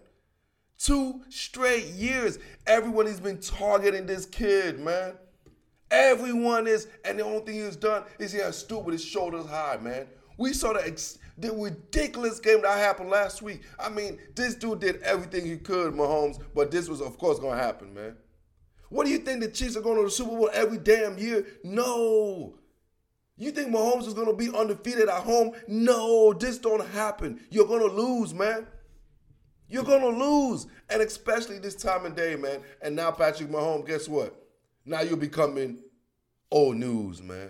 Two 0.77 1.22
straight 1.30 1.86
years. 1.88 2.39
Everyone 2.68 3.06
has 3.06 3.20
been 3.20 3.39
targeting 3.39 4.06
this 4.06 4.25
kid, 4.25 4.80
man. 4.80 5.13
Everyone 5.92 6.68
is, 6.68 6.88
and 7.06 7.20
the 7.20 7.24
only 7.24 7.42
thing 7.42 7.56
he's 7.56 7.75
done 7.75 8.03
is 8.20 8.32
he 8.32 8.39
has 8.39 8.58
stood 8.58 8.84
with 8.84 8.94
his 8.94 9.06
shoulders 9.06 9.46
high, 9.46 9.77
man. 9.77 10.08
We 10.38 10.53
saw 10.53 10.74
the, 10.74 10.86
ex- 10.86 11.20
the 11.38 11.51
ridiculous 11.53 12.39
game 12.39 12.63
that 12.63 12.77
happened 12.80 13.12
last 13.12 13.42
week. 13.42 13.62
I 13.80 13.89
mean, 13.89 14.20
this 14.36 14.56
dude 14.56 14.80
did 14.80 15.01
everything 15.03 15.46
he 15.46 15.58
could, 15.58 15.94
Mahomes, 15.94 16.42
but 16.56 16.72
this 16.72 16.89
was, 16.89 17.00
of 17.01 17.18
course, 17.18 17.39
going 17.39 17.58
to 17.58 17.63
happen, 17.63 17.94
man. 17.94 18.15
What 18.89 19.06
do 19.06 19.12
you 19.12 19.20
think 19.20 19.42
the 19.42 19.48
Chiefs 19.50 19.75
are 19.75 19.82
going 19.82 19.98
to 19.98 20.03
the 20.03 20.12
Super 20.12 20.32
Bowl 20.32 20.50
every 20.53 20.77
damn 20.77 21.18
year? 21.18 21.46
No. 21.63 22.56
You 23.38 23.51
think 23.51 23.74
Mahomes 23.74 24.08
is 24.08 24.13
going 24.13 24.27
to 24.27 24.34
be 24.34 24.56
undefeated 24.56 25.10
at 25.10 25.24
home? 25.24 25.51
No, 25.68 26.34
this 26.34 26.60
don't 26.60 26.86
happen. 26.89 27.39
You're 27.50 27.68
going 27.68 27.88
to 27.88 27.96
lose, 27.96 28.34
man. 28.34 28.68
You're 29.74 29.84
to 29.84 30.08
lose. 30.08 30.68
And 30.92 31.01
especially 31.01 31.58
this 31.58 31.74
time 31.74 32.06
of 32.06 32.15
day, 32.15 32.36
man. 32.36 32.62
And 32.84 32.96
now 32.96 33.10
Patrick 33.10 33.50
Mahomes, 33.50 33.88
guess 33.88 34.08
what? 34.08 34.39
Now 34.86 35.01
you're 35.01 35.18
becoming 35.18 35.80
old 36.51 36.77
news, 36.77 37.24
man. 37.24 37.50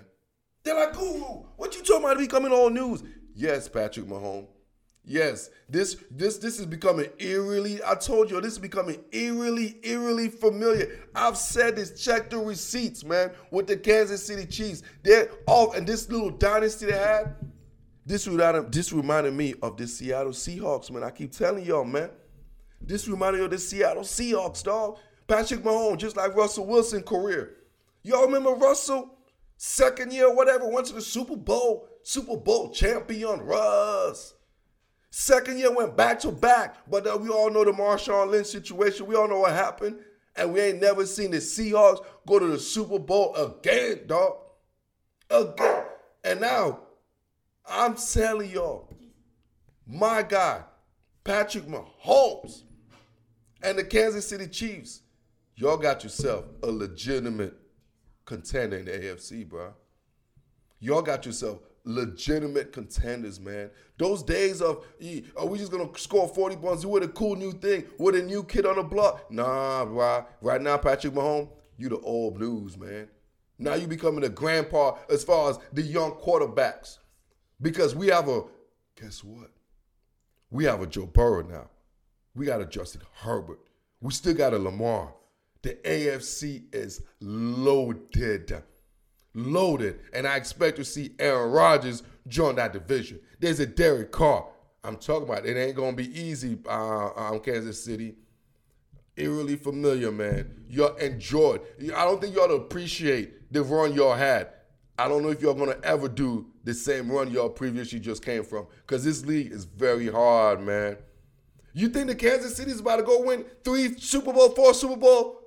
They're 0.63 0.73
like, 0.73 0.93
Guru, 0.93 1.43
what 1.57 1.75
you 1.75 1.83
talking 1.83 2.05
about 2.05 2.17
becoming 2.17 2.53
old 2.53 2.71
news? 2.71 3.03
Yes, 3.35 3.67
Patrick 3.67 4.05
Mahomes. 4.05 4.47
Yes, 5.05 5.49
this 5.67 5.97
this 6.09 6.37
this 6.37 6.61
is 6.61 6.65
becoming 6.65 7.09
eerily. 7.19 7.83
I 7.83 7.95
told 7.95 8.31
you 8.31 8.39
this 8.39 8.53
is 8.53 8.59
becoming 8.59 9.03
eerily, 9.11 9.77
eerily 9.83 10.29
familiar. 10.29 10.97
I've 11.13 11.35
said 11.35 11.75
this. 11.75 12.01
Check 12.01 12.29
the 12.29 12.37
receipts, 12.37 13.03
man. 13.03 13.31
With 13.51 13.67
the 13.67 13.75
Kansas 13.75 14.25
City 14.25 14.45
Chiefs, 14.45 14.81
they're 15.03 15.29
off, 15.45 15.75
and 15.75 15.85
this 15.85 16.07
little 16.09 16.29
dynasty 16.29 16.85
they 16.85 16.93
had. 16.93 17.35
This 18.05 18.27
reminded 18.27 18.71
this 18.71 18.91
reminded 18.91 19.33
me 19.33 19.53
of 19.61 19.77
the 19.77 19.87
Seattle 19.87 20.33
Seahawks, 20.33 20.91
man. 20.91 21.03
I 21.03 21.11
keep 21.11 21.31
telling 21.31 21.65
y'all, 21.65 21.85
man. 21.85 22.09
This 22.81 23.07
reminded 23.07 23.39
me 23.39 23.45
of 23.45 23.51
the 23.51 23.59
Seattle 23.59 24.03
Seahawks, 24.03 24.63
dog. 24.63 24.97
Patrick 25.27 25.63
Mahomes, 25.63 25.99
just 25.99 26.17
like 26.17 26.35
Russell 26.35 26.65
Wilson 26.65 27.01
career. 27.01 27.55
Y'all 28.03 28.25
remember 28.25 28.51
Russell? 28.51 29.17
Second 29.55 30.11
year, 30.11 30.33
whatever, 30.33 30.67
went 30.67 30.87
to 30.87 30.93
the 30.93 31.01
Super 31.01 31.37
Bowl, 31.37 31.87
Super 32.01 32.35
Bowl 32.35 32.71
champion, 32.71 33.39
Russ. 33.41 34.33
Second 35.09 35.59
year 35.59 35.73
went 35.73 35.95
back 35.95 36.19
to 36.19 36.31
back, 36.31 36.77
but 36.89 37.07
uh, 37.07 37.15
we 37.15 37.29
all 37.29 37.49
know 37.49 37.63
the 37.63 37.71
Marshawn 37.71 38.29
Lynch 38.29 38.47
situation. 38.47 39.05
We 39.05 39.15
all 39.15 39.29
know 39.29 39.39
what 39.39 39.53
happened, 39.53 39.99
and 40.35 40.51
we 40.51 40.59
ain't 40.59 40.81
never 40.81 41.05
seen 41.05 41.31
the 41.31 41.37
Seahawks 41.37 42.03
go 42.27 42.39
to 42.39 42.47
the 42.47 42.59
Super 42.59 42.99
Bowl 42.99 43.33
again, 43.35 44.01
dog. 44.07 44.37
Again, 45.29 45.83
and 46.25 46.41
now 46.41 46.79
I'm 47.67 47.95
telling 47.95 48.49
y'all, 48.51 48.89
my 49.87 50.23
guy, 50.23 50.61
Patrick 51.23 51.65
Mahomes, 51.65 52.63
and 53.61 53.77
the 53.77 53.83
Kansas 53.83 54.27
City 54.27 54.47
Chiefs, 54.47 55.01
y'all 55.55 55.77
got 55.77 56.03
yourself 56.03 56.45
a 56.61 56.67
legitimate 56.67 57.55
contender 58.25 58.77
in 58.77 58.85
the 58.85 58.91
AFC, 58.91 59.47
bro. 59.47 59.73
Y'all 60.79 61.01
got 61.01 61.25
yourself 61.25 61.59
legitimate 61.85 62.73
contenders, 62.73 63.39
man. 63.39 63.69
Those 63.97 64.23
days 64.23 64.61
of, 64.61 64.85
are 65.37 65.45
we 65.45 65.57
just 65.57 65.71
gonna 65.71 65.89
score 65.97 66.27
40 66.27 66.57
points? 66.57 66.85
With 66.85 67.03
a 67.03 67.07
cool 67.07 67.35
new 67.37 67.53
thing, 67.53 67.85
with 67.97 68.15
a 68.15 68.21
new 68.21 68.43
kid 68.43 68.65
on 68.65 68.75
the 68.75 68.83
block. 68.83 69.31
Nah, 69.31 69.85
bro. 69.85 70.25
Right 70.41 70.61
now, 70.61 70.77
Patrick 70.77 71.13
Mahomes, 71.13 71.49
you 71.77 71.87
the 71.89 71.99
old 71.99 72.35
blues, 72.35 72.77
man. 72.77 73.07
Now 73.57 73.75
you 73.75 73.87
becoming 73.87 74.25
a 74.25 74.29
grandpa 74.29 74.97
as 75.09 75.23
far 75.23 75.51
as 75.51 75.59
the 75.71 75.81
young 75.81 76.11
quarterbacks. 76.11 76.97
Because 77.63 77.95
we 77.95 78.07
have 78.07 78.27
a, 78.27 78.43
guess 79.01 79.23
what? 79.23 79.49
We 80.51 80.65
have 80.65 80.83
a 80.83 80.87
Joe 80.87 81.07
Burrow 81.07 81.41
now. 81.41 81.69
We 82.35 82.45
got 82.45 82.61
a 82.61 82.65
Justin 82.65 83.01
Herbert. 83.13 83.59
We 84.01 84.11
still 84.11 84.35
got 84.35 84.53
a 84.53 84.59
Lamar. 84.59 85.15
The 85.63 85.75
AFC 85.85 86.63
is 86.75 87.01
loaded 87.21 88.63
loaded, 89.33 89.99
and 90.13 90.27
I 90.27 90.35
expect 90.35 90.77
to 90.77 90.85
see 90.85 91.15
Aaron 91.19 91.51
Rodgers 91.51 92.03
join 92.27 92.55
that 92.55 92.73
division. 92.73 93.19
There's 93.39 93.59
a 93.59 93.65
Derek 93.65 94.11
Carr. 94.11 94.45
I'm 94.83 94.97
talking 94.97 95.27
about 95.27 95.45
it 95.45 95.57
ain't 95.57 95.75
gonna 95.75 95.95
be 95.95 96.19
easy 96.19 96.59
uh, 96.67 97.09
um, 97.15 97.39
Kansas 97.39 97.83
City. 97.83 98.15
Eerily 99.15 99.55
familiar, 99.55 100.11
man. 100.11 100.65
Y'all 100.67 100.95
enjoyed. 100.95 101.61
I 101.79 102.03
don't 102.03 102.19
think 102.19 102.35
y'all 102.35 102.47
to 102.47 102.55
appreciate 102.55 103.51
the 103.53 103.63
run 103.63 103.93
y'all 103.93 104.15
had. 104.15 104.49
I 104.97 105.07
don't 105.07 105.23
know 105.23 105.29
if 105.29 105.41
y'all 105.41 105.53
gonna 105.53 105.77
ever 105.83 106.07
do 106.07 106.47
the 106.63 106.73
same 106.73 107.11
run 107.11 107.31
y'all 107.31 107.49
previously 107.49 107.99
just 107.99 108.23
came 108.23 108.43
from. 108.43 108.67
Cause 108.85 109.03
this 109.03 109.25
league 109.25 109.51
is 109.51 109.65
very 109.65 110.07
hard, 110.07 110.61
man. 110.61 110.97
You 111.73 111.89
think 111.89 112.07
the 112.07 112.15
Kansas 112.15 112.55
City's 112.55 112.79
about 112.79 112.97
to 112.97 113.03
go 113.03 113.23
win 113.23 113.45
three 113.63 113.97
Super 113.97 114.31
Bowl, 114.31 114.49
four 114.49 114.73
Super 114.73 114.95
Bowl? 114.95 115.39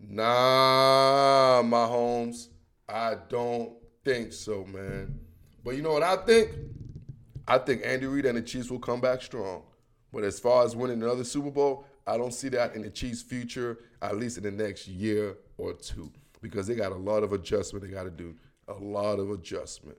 Nah, 0.00 1.62
my 1.64 1.86
homes. 1.86 2.50
I 2.88 3.16
don't 3.28 3.72
think 4.04 4.32
so, 4.32 4.64
man. 4.64 5.18
But 5.64 5.76
you 5.76 5.82
know 5.82 5.92
what 5.92 6.02
I 6.02 6.16
think? 6.16 6.50
I 7.48 7.58
think 7.58 7.82
Andy 7.84 8.06
Reid 8.06 8.26
and 8.26 8.38
the 8.38 8.42
Chiefs 8.42 8.70
will 8.70 8.78
come 8.78 9.00
back 9.00 9.22
strong. 9.22 9.62
But 10.12 10.24
as 10.24 10.38
far 10.38 10.64
as 10.64 10.76
winning 10.76 11.02
another 11.02 11.24
Super 11.24 11.50
Bowl, 11.50 11.86
I 12.06 12.16
don't 12.16 12.34
see 12.34 12.48
that 12.50 12.74
in 12.74 12.82
the 12.82 12.90
Chiefs' 12.90 13.22
future, 13.22 13.78
at 14.00 14.16
least 14.16 14.36
in 14.36 14.44
the 14.44 14.50
next 14.50 14.86
year 14.86 15.36
or 15.56 15.72
two, 15.72 16.12
because 16.40 16.66
they 16.66 16.74
got 16.74 16.92
a 16.92 16.96
lot 16.96 17.22
of 17.22 17.32
adjustment 17.32 17.84
they 17.84 17.90
got 17.90 18.04
to 18.04 18.10
do. 18.10 18.34
A 18.68 18.74
lot 18.74 19.18
of 19.18 19.30
adjustment. 19.30 19.98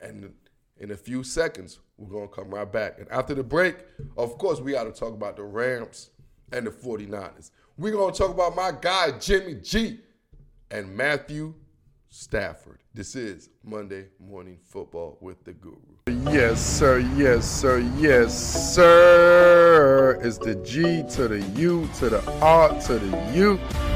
And 0.00 0.32
in 0.78 0.90
a 0.90 0.96
few 0.96 1.22
seconds, 1.22 1.80
we're 1.96 2.10
going 2.10 2.28
to 2.28 2.34
come 2.34 2.50
right 2.50 2.70
back. 2.70 2.98
And 2.98 3.08
after 3.10 3.34
the 3.34 3.42
break, 3.42 3.76
of 4.16 4.36
course, 4.38 4.60
we 4.60 4.72
got 4.72 4.84
to 4.84 4.92
talk 4.92 5.14
about 5.14 5.36
the 5.36 5.44
Rams 5.44 6.10
and 6.52 6.66
the 6.66 6.70
49ers. 6.70 7.50
We're 7.78 7.92
going 7.92 8.12
to 8.12 8.18
talk 8.18 8.30
about 8.30 8.56
my 8.56 8.72
guy, 8.80 9.12
Jimmy 9.18 9.54
G, 9.54 10.00
and 10.70 10.94
Matthew 10.94 11.54
Stafford. 12.08 12.80
This 12.94 13.14
is 13.14 13.50
Monday 13.62 14.06
Morning 14.18 14.58
Football 14.62 15.18
with 15.20 15.44
the 15.44 15.52
Guru. 15.52 15.76
Yes, 16.32 16.64
sir. 16.64 16.98
Yes, 17.16 17.46
sir. 17.46 17.80
Yes, 17.98 18.74
sir. 18.74 20.18
It's 20.22 20.38
the 20.38 20.54
G 20.56 21.04
to 21.10 21.28
the 21.28 21.40
U 21.60 21.88
to 21.98 22.08
the 22.08 22.24
R 22.40 22.80
to 22.82 22.98
the 22.98 23.32
U. 23.34 23.95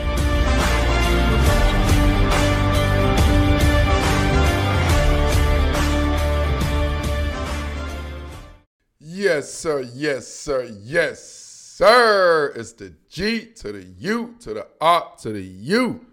Yes, 9.40 9.54
sir. 9.54 9.80
Yes, 9.94 10.28
sir. 10.28 10.70
Yes, 10.82 11.22
sir. 11.26 12.52
It's 12.54 12.72
the 12.72 12.92
G 13.08 13.46
to 13.46 13.72
the 13.72 13.84
U 14.00 14.34
to 14.40 14.52
the 14.52 14.66
R 14.82 15.14
to 15.22 15.32
the 15.32 15.40
U. 15.40 16.04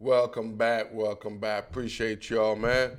Welcome 0.00 0.56
back. 0.56 0.92
Welcome 0.92 1.38
back. 1.38 1.68
Appreciate 1.70 2.28
y'all, 2.28 2.56
man. 2.56 2.96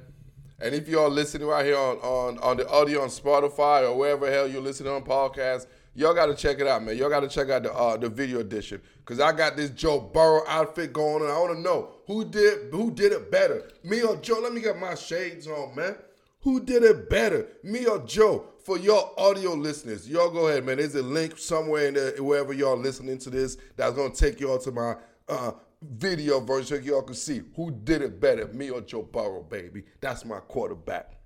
And 0.61 0.73
if 0.73 0.87
y'all 0.87 1.09
listening 1.09 1.49
right 1.49 1.65
here 1.65 1.77
on, 1.77 1.97
on, 1.97 2.37
on 2.37 2.55
the 2.55 2.69
audio 2.69 3.01
on 3.01 3.09
Spotify 3.09 3.81
or 3.81 3.97
wherever 3.97 4.31
hell 4.31 4.47
you're 4.47 4.61
listening 4.61 4.93
on 4.93 5.03
podcast, 5.03 5.65
y'all 5.95 6.13
got 6.13 6.27
to 6.27 6.33
check 6.33 6.61
it 6.61 6.67
out, 6.67 6.85
man. 6.85 6.95
Y'all 6.95 7.09
got 7.09 7.19
to 7.19 7.27
check 7.27 7.49
out 7.49 7.63
the 7.63 7.73
uh, 7.73 7.97
the 7.97 8.07
video 8.07 8.39
edition 8.39 8.81
because 8.99 9.19
I 9.19 9.33
got 9.33 9.57
this 9.57 9.71
Joe 9.71 9.99
Burrow 9.99 10.43
outfit 10.47 10.93
going, 10.93 11.23
and 11.23 11.29
I 11.29 11.37
want 11.37 11.55
to 11.55 11.59
know 11.59 11.89
who 12.07 12.23
did 12.23 12.71
who 12.71 12.89
did 12.89 13.11
it 13.11 13.29
better, 13.29 13.69
me 13.83 14.01
or 14.01 14.15
Joe. 14.15 14.39
Let 14.41 14.53
me 14.53 14.61
get 14.61 14.79
my 14.79 14.95
shades 14.95 15.45
on, 15.45 15.75
man. 15.75 15.97
Who 16.43 16.61
did 16.63 16.83
it 16.83 17.09
better, 17.09 17.47
me 17.63 17.85
or 17.85 17.99
Joe? 17.99 18.45
For 18.63 18.77
your 18.77 19.11
audio 19.17 19.53
listeners, 19.53 20.07
y'all 20.07 20.29
go 20.29 20.47
ahead, 20.47 20.65
man. 20.65 20.77
There's 20.77 20.95
a 20.95 21.01
link 21.01 21.37
somewhere 21.37 21.87
in 21.87 21.95
there, 21.95 22.11
wherever 22.23 22.53
y'all 22.53 22.77
listening 22.77 23.17
to 23.19 23.29
this, 23.29 23.57
that's 23.75 23.95
gonna 23.95 24.13
take 24.13 24.39
y'all 24.39 24.59
to 24.59 24.71
my 24.71 24.95
uh, 25.27 25.51
video 25.81 26.39
version 26.39 26.77
so 26.77 26.83
y'all 26.83 27.01
can 27.01 27.15
see 27.15 27.41
who 27.55 27.71
did 27.71 28.01
it 28.03 28.19
better, 28.19 28.47
me 28.49 28.69
or 28.69 28.81
Joe 28.81 29.01
Burrow, 29.01 29.43
baby. 29.43 29.83
That's 29.99 30.25
my 30.25 30.39
quarterback. 30.39 31.17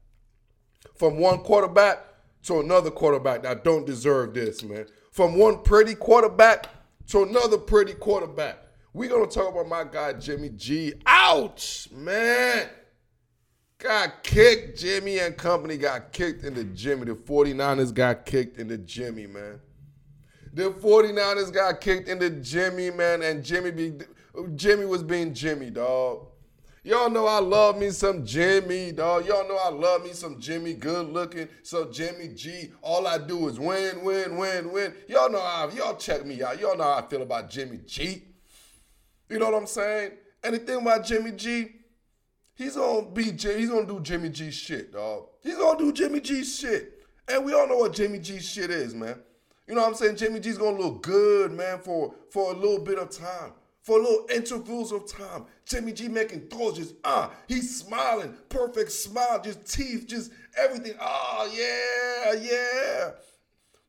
From 0.95 1.17
one 1.17 1.39
quarterback 1.39 1.99
to 2.43 2.61
another 2.61 2.91
quarterback 2.91 3.43
that 3.43 3.63
don't 3.63 3.85
deserve 3.85 4.33
this, 4.33 4.63
man. 4.63 4.85
From 5.11 5.37
one 5.37 5.61
pretty 5.63 5.95
quarterback 5.95 6.67
to 7.07 7.23
another 7.23 7.57
pretty 7.57 7.93
quarterback. 7.93 8.59
We're 8.93 9.09
gonna 9.09 9.27
talk 9.27 9.51
about 9.51 9.67
my 9.67 9.83
guy 9.83 10.13
Jimmy 10.13 10.49
G. 10.49 10.93
Ouch, 11.05 11.89
man. 11.91 12.69
Got 13.77 14.23
kicked. 14.23 14.79
Jimmy 14.79 15.19
and 15.19 15.35
company 15.37 15.77
got 15.77 16.11
kicked 16.11 16.43
in 16.43 16.53
the 16.53 16.63
Jimmy. 16.63 17.05
The 17.05 17.15
49ers 17.15 17.93
got 17.93 18.25
kicked 18.25 18.57
in 18.57 18.67
the 18.67 18.77
Jimmy, 18.77 19.27
man. 19.27 19.59
The 20.53 20.71
49ers 20.71 21.53
got 21.53 21.81
kicked 21.81 22.07
in 22.07 22.17
the 22.17 22.29
Jimmy, 22.29 22.89
man, 22.89 23.21
and 23.21 23.43
Jimmy 23.43 23.71
be 23.71 23.93
Jimmy 24.55 24.85
was 24.85 25.03
being 25.03 25.33
Jimmy, 25.33 25.69
dog. 25.69 26.27
Y'all 26.85 27.09
know 27.09 27.25
I 27.25 27.39
love 27.39 27.77
me 27.77 27.89
some 27.89 28.25
Jimmy, 28.25 28.91
dog. 28.91 29.25
Y'all 29.25 29.47
know 29.47 29.57
I 29.57 29.69
love 29.69 30.03
me 30.03 30.13
some 30.13 30.39
Jimmy, 30.39 30.73
good 30.73 31.09
looking, 31.09 31.49
So 31.63 31.89
Jimmy 31.91 32.29
G. 32.29 32.71
All 32.81 33.07
I 33.07 33.17
do 33.17 33.47
is 33.49 33.59
win, 33.59 34.03
win, 34.03 34.37
win, 34.37 34.71
win. 34.71 34.93
Y'all 35.07 35.31
know 35.31 35.39
how, 35.41 35.69
y'all 35.71 35.95
check 35.95 36.25
me 36.25 36.43
out. 36.43 36.59
Y'all 36.59 36.77
know 36.77 36.83
how 36.83 36.99
I 36.99 37.01
feel 37.01 37.23
about 37.23 37.49
Jimmy 37.49 37.79
G. 37.85 38.23
You 39.29 39.39
know 39.39 39.49
what 39.49 39.57
I'm 39.57 39.67
saying? 39.67 40.11
Anything 40.43 40.77
about 40.81 41.03
Jimmy 41.03 41.31
G, 41.31 41.71
he's 42.55 42.75
gonna 42.75 43.07
be 43.07 43.31
he's 43.31 43.69
gonna 43.69 43.85
do 43.85 43.99
Jimmy 44.01 44.29
G 44.29 44.51
shit, 44.51 44.91
dog. 44.93 45.27
He's 45.41 45.55
gonna 45.57 45.77
do 45.77 45.91
Jimmy 45.91 46.19
G 46.19 46.43
shit. 46.43 47.03
And 47.27 47.43
we 47.43 47.53
all 47.53 47.67
know 47.67 47.77
what 47.77 47.93
Jimmy 47.93 48.19
G 48.19 48.39
shit 48.39 48.69
is, 48.69 48.93
man. 48.93 49.19
You 49.67 49.73
know 49.73 49.81
what 49.81 49.89
I'm 49.89 49.95
saying? 49.95 50.15
Jimmy 50.17 50.39
G's 50.39 50.57
gonna 50.57 50.77
look 50.77 51.01
good, 51.01 51.51
man, 51.51 51.79
for, 51.79 52.13
for 52.29 52.53
a 52.53 52.55
little 52.55 52.79
bit 52.79 52.99
of 52.99 53.09
time. 53.09 53.51
For 53.81 53.99
a 53.99 54.01
little 54.01 54.25
intervals 54.33 54.91
of 54.91 55.07
time. 55.07 55.45
Jimmy 55.65 55.91
G 55.91 56.07
making 56.07 56.47
throws, 56.47 56.77
just 56.77 56.95
ah, 57.03 57.31
he's 57.47 57.79
smiling, 57.79 58.35
perfect 58.49 58.91
smile, 58.91 59.41
just 59.41 59.65
teeth, 59.71 60.07
just 60.07 60.31
everything. 60.57 60.93
Oh 60.99 61.51
yeah, 61.53 62.33
yeah. 62.41 63.11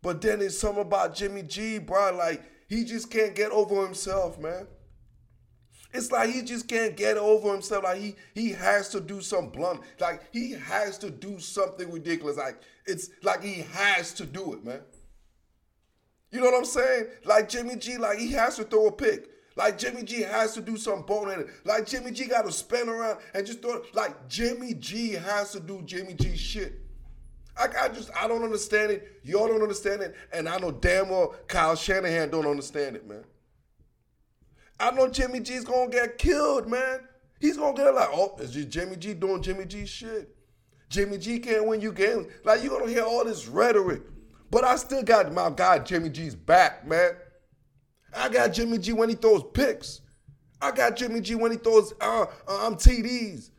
But 0.02 0.20
then 0.20 0.42
it's 0.42 0.58
something 0.58 0.82
about 0.82 1.14
Jimmy 1.14 1.42
G, 1.42 1.78
bro. 1.78 2.14
Like 2.14 2.42
he 2.68 2.84
just 2.84 3.10
can't 3.10 3.34
get 3.34 3.52
over 3.52 3.84
himself, 3.84 4.38
man. 4.38 4.66
It's 5.92 6.10
like 6.10 6.30
he 6.30 6.42
just 6.42 6.68
can't 6.68 6.96
get 6.96 7.16
over 7.16 7.52
himself. 7.52 7.84
Like 7.84 7.98
he 7.98 8.16
he 8.34 8.50
has 8.50 8.88
to 8.90 9.00
do 9.00 9.20
some 9.20 9.48
blunt. 9.48 9.80
Like 10.00 10.22
he 10.32 10.52
has 10.52 10.98
to 10.98 11.10
do 11.10 11.38
something 11.38 11.90
ridiculous. 11.90 12.36
Like 12.36 12.60
it's 12.86 13.10
like 13.22 13.42
he 13.42 13.62
has 13.72 14.12
to 14.14 14.26
do 14.26 14.52
it, 14.52 14.64
man. 14.64 14.80
You 16.30 16.40
know 16.40 16.46
what 16.46 16.58
I'm 16.58 16.64
saying? 16.64 17.06
Like 17.24 17.48
Jimmy 17.48 17.76
G, 17.76 17.96
like 17.96 18.18
he 18.18 18.32
has 18.32 18.56
to 18.56 18.64
throw 18.64 18.88
a 18.88 18.92
pick. 18.92 19.30
Like 19.56 19.78
Jimmy 19.78 20.02
G 20.02 20.20
has 20.20 20.52
to 20.54 20.60
do 20.60 20.76
some 20.76 21.02
boneheaded. 21.04 21.48
Like 21.64 21.86
Jimmy 21.86 22.10
G 22.10 22.26
got 22.26 22.44
to 22.44 22.52
spin 22.52 22.88
around 22.88 23.20
and 23.34 23.46
just 23.46 23.62
throw. 23.62 23.82
Like 23.94 24.28
Jimmy 24.28 24.74
G 24.74 25.12
has 25.12 25.52
to 25.52 25.60
do 25.60 25.82
Jimmy 25.82 26.14
G 26.14 26.36
shit. 26.36 26.80
Like 27.58 27.76
I 27.76 27.88
just 27.88 28.10
I 28.14 28.28
don't 28.28 28.44
understand 28.44 28.92
it. 28.92 29.20
Y'all 29.24 29.48
don't 29.48 29.62
understand 29.62 30.02
it, 30.02 30.14
and 30.32 30.46
I 30.48 30.58
know 30.58 30.70
damn 30.70 31.08
well 31.08 31.34
Kyle 31.48 31.74
Shanahan 31.74 32.28
don't 32.30 32.46
understand 32.46 32.96
it, 32.96 33.08
man. 33.08 33.24
I 34.78 34.90
know 34.90 35.08
Jimmy 35.08 35.40
G's 35.40 35.64
gonna 35.64 35.90
get 35.90 36.18
killed, 36.18 36.68
man. 36.68 37.00
He's 37.40 37.56
gonna 37.56 37.76
get 37.76 37.94
like, 37.94 38.08
oh, 38.12 38.36
is 38.38 38.52
Jimmy 38.52 38.96
G 38.96 39.14
doing 39.14 39.42
Jimmy 39.42 39.64
G 39.64 39.86
shit? 39.86 40.34
Jimmy 40.88 41.18
G 41.18 41.38
can't 41.38 41.66
win 41.66 41.80
you 41.80 41.92
games. 41.92 42.26
Like 42.44 42.62
you're 42.62 42.78
gonna 42.78 42.90
hear 42.90 43.04
all 43.04 43.24
this 43.24 43.46
rhetoric. 43.46 44.02
But 44.50 44.64
I 44.64 44.76
still 44.76 45.02
got 45.02 45.32
my 45.32 45.50
guy 45.50 45.78
Jimmy 45.80 46.08
G's 46.08 46.34
back, 46.34 46.86
man. 46.86 47.12
I 48.14 48.28
got 48.28 48.52
Jimmy 48.52 48.78
G 48.78 48.92
when 48.92 49.08
he 49.08 49.14
throws 49.14 49.44
picks. 49.52 50.00
I 50.60 50.70
got 50.70 50.96
Jimmy 50.96 51.20
G 51.20 51.34
when 51.34 51.52
he 51.52 51.58
throws 51.58 51.92
uh, 52.00 52.26
uh, 52.48 52.66
um, 52.66 52.76
TDs. 52.76 53.50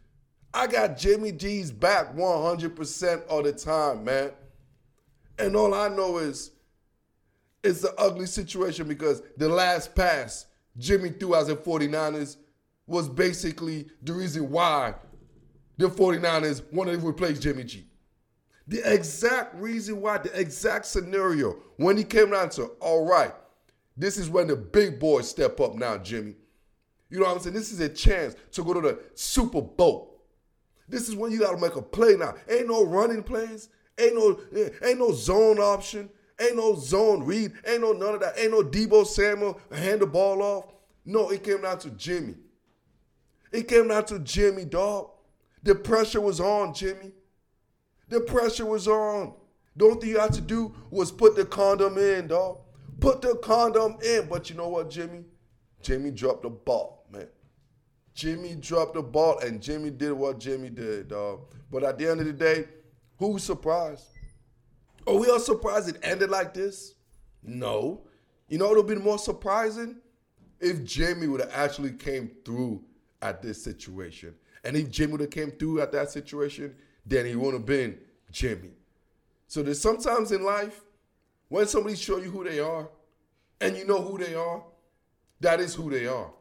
I 0.53 0.65
got 0.65 0.97
Jimmy 0.97 1.31
G's 1.31 1.71
back 1.71 2.15
100% 2.15 3.27
of 3.27 3.43
the 3.43 3.53
time, 3.53 4.03
man. 4.03 4.31
And 5.37 5.55
all 5.55 5.73
I 5.73 5.89
know 5.89 6.17
is 6.17 6.51
it's 7.63 7.83
an 7.83 7.91
ugly 7.97 8.25
situation 8.25 8.87
because 8.87 9.21
the 9.37 9.49
last 9.49 9.93
pass 9.93 10.47
Jimmy 10.77 11.09
threw 11.09 11.35
as 11.35 11.49
a 11.49 11.55
49ers 11.55 12.37
was 12.85 13.09
basically 13.09 13.87
the 14.01 14.13
reason 14.13 14.49
why 14.49 14.95
the 15.77 15.87
49ers 15.87 16.63
wanted 16.71 16.99
to 16.99 17.07
replace 17.07 17.39
Jimmy 17.39 17.63
G. 17.63 17.85
The 18.67 18.81
exact 18.93 19.55
reason 19.55 20.01
why, 20.01 20.17
the 20.17 20.37
exact 20.39 20.85
scenario, 20.85 21.55
when 21.77 21.95
he 21.95 22.03
came 22.03 22.31
down 22.31 22.49
to, 22.51 22.65
all 22.81 23.05
right, 23.05 23.33
this 23.95 24.17
is 24.17 24.29
when 24.29 24.47
the 24.47 24.55
big 24.55 24.99
boys 24.99 25.29
step 25.29 25.59
up 25.59 25.75
now, 25.75 25.97
Jimmy. 25.97 26.35
You 27.09 27.19
know 27.19 27.25
what 27.25 27.37
I'm 27.37 27.39
saying? 27.39 27.55
This 27.55 27.71
is 27.71 27.79
a 27.79 27.89
chance 27.89 28.35
to 28.51 28.63
go 28.63 28.73
to 28.73 28.81
the 28.81 28.99
Super 29.15 29.61
Bowl. 29.61 30.21
This 30.89 31.07
is 31.07 31.15
when 31.15 31.31
you 31.31 31.39
got 31.39 31.51
to 31.51 31.61
make 31.61 31.75
a 31.75 31.81
play 31.81 32.15
now. 32.15 32.35
Ain't 32.49 32.67
no 32.67 32.85
running 32.85 33.23
plays. 33.23 33.69
Ain't 33.97 34.15
no 34.15 34.39
ain't 34.83 34.99
no 34.99 35.11
zone 35.11 35.59
option. 35.59 36.09
Ain't 36.39 36.55
no 36.55 36.75
zone 36.75 37.23
read. 37.23 37.53
Ain't 37.65 37.81
no 37.81 37.93
none 37.93 38.15
of 38.15 38.19
that. 38.21 38.37
Ain't 38.37 38.51
no 38.51 38.61
Deebo 38.61 39.05
Samuel 39.05 39.59
hand 39.71 40.01
the 40.01 40.07
ball 40.07 40.41
off. 40.41 40.65
No, 41.05 41.29
it 41.29 41.43
came 41.43 41.61
down 41.61 41.79
to 41.79 41.89
Jimmy. 41.91 42.35
It 43.51 43.67
came 43.67 43.87
down 43.87 44.05
to 44.05 44.19
Jimmy, 44.19 44.65
dog. 44.65 45.09
The 45.63 45.73
pressure 45.73 46.21
was 46.21 46.39
on, 46.39 46.73
Jimmy. 46.73 47.11
The 48.09 48.19
pressure 48.21 48.65
was 48.65 48.87
on. 48.87 49.33
The 49.75 49.85
only 49.85 49.99
thing 49.99 50.09
you 50.09 50.19
had 50.19 50.33
to 50.33 50.41
do 50.41 50.73
was 50.89 51.11
put 51.11 51.35
the 51.35 51.45
condom 51.45 51.97
in, 51.97 52.27
dog. 52.27 52.59
Put 52.99 53.21
the 53.21 53.35
condom 53.35 53.97
in. 54.03 54.27
But 54.27 54.49
you 54.49 54.55
know 54.55 54.69
what, 54.69 54.89
Jimmy? 54.89 55.23
Jimmy 55.81 56.11
dropped 56.11 56.43
the 56.43 56.49
ball, 56.49 57.05
man. 57.11 57.27
Jimmy 58.13 58.55
dropped 58.55 58.95
the 58.95 59.03
ball, 59.03 59.39
and 59.39 59.61
Jimmy 59.61 59.91
did 59.91 60.11
what 60.11 60.39
Jimmy 60.39 60.69
did, 60.69 61.09
dog. 61.09 61.41
But 61.71 61.83
at 61.83 61.97
the 61.97 62.09
end 62.09 62.19
of 62.19 62.25
the 62.25 62.33
day, 62.33 62.65
who's 63.17 63.43
surprised? 63.43 64.05
Are 65.07 65.15
we 65.15 65.29
all 65.29 65.39
surprised 65.39 65.87
it 65.87 65.99
ended 66.03 66.29
like 66.29 66.53
this? 66.53 66.95
No. 67.41 68.01
You 68.49 68.57
know 68.57 68.67
what 68.67 68.77
would 68.77 68.87
be 68.87 68.95
more 68.95 69.17
surprising? 69.17 69.97
If 70.59 70.83
Jimmy 70.83 71.27
would 71.27 71.41
have 71.41 71.51
actually 71.53 71.93
came 71.93 72.31
through 72.43 72.83
at 73.21 73.41
this 73.41 73.63
situation. 73.63 74.35
And 74.63 74.75
if 74.75 74.89
Jimmy 74.91 75.13
would 75.13 75.21
have 75.21 75.29
came 75.29 75.51
through 75.51 75.81
at 75.81 75.91
that 75.93 76.11
situation, 76.11 76.75
then 77.05 77.25
he 77.25 77.35
wouldn't 77.35 77.61
have 77.61 77.65
been 77.65 77.97
Jimmy. 78.31 78.71
So 79.47 79.63
there's 79.63 79.81
sometimes 79.81 80.31
in 80.31 80.43
life 80.43 80.81
when 81.47 81.67
somebody 81.67 81.95
show 81.95 82.17
you 82.17 82.29
who 82.29 82.43
they 82.43 82.59
are 82.59 82.89
and 83.61 83.77
you 83.77 83.85
know 83.85 84.01
who 84.01 84.17
they 84.17 84.35
are, 84.35 84.63
that 85.39 85.59
is 85.59 85.73
who 85.73 85.89
they 85.89 86.05
are. 86.05 86.31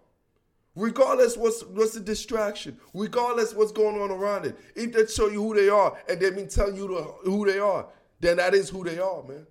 Regardless 0.74 1.36
what's 1.36 1.62
what's 1.62 1.94
the 1.94 2.00
distraction, 2.00 2.78
regardless 2.92 3.54
what's 3.54 3.72
going 3.72 3.98
on 4.00 4.10
around 4.10 4.44
it. 4.44 4.58
If 4.74 4.92
they 4.92 5.06
show 5.06 5.28
you 5.28 5.42
who 5.42 5.54
they 5.54 5.70
are 5.70 5.96
and 6.08 6.20
they 6.20 6.30
been 6.30 6.48
telling 6.48 6.76
you 6.76 6.88
who 7.24 7.46
they 7.46 7.58
are, 7.58 7.86
then 8.20 8.38
that 8.38 8.54
is 8.54 8.68
who 8.68 8.84
they 8.84 8.98
are, 8.98 9.22
man. 9.22 9.46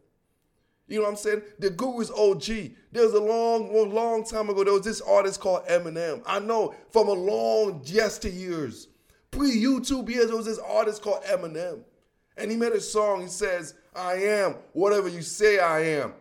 You 0.87 0.97
know 0.97 1.03
what 1.03 1.11
I'm 1.11 1.15
saying? 1.15 1.41
The 1.57 1.71
Guru 1.71 1.99
is 2.01 2.11
OG. 2.11 2.45
There 2.91 3.03
was 3.03 3.13
a 3.13 3.19
long, 3.19 3.73
long, 3.73 3.93
long 3.93 4.23
time 4.23 4.49
ago, 4.49 4.63
there 4.63 4.73
was 4.73 4.83
this 4.83 5.01
artist 5.01 5.39
called 5.39 5.65
Eminem. 5.67 6.21
I 6.25 6.39
know 6.39 6.75
from 6.91 7.07
a 7.07 7.13
long 7.13 7.83
yesteryears 7.83 8.87
pre 9.31 9.51
YouTube 9.51 10.09
years, 10.09 10.27
there 10.27 10.37
was 10.37 10.45
this 10.45 10.59
artist 10.59 11.01
called 11.01 11.23
Eminem. 11.23 11.81
And 12.37 12.51
he 12.51 12.57
made 12.57 12.73
a 12.73 12.81
song, 12.81 13.21
he 13.21 13.27
says, 13.27 13.75
I 13.95 14.15
am 14.15 14.55
whatever 14.73 15.07
you 15.07 15.21
say 15.21 15.59
I 15.59 15.79
am. 15.81 16.13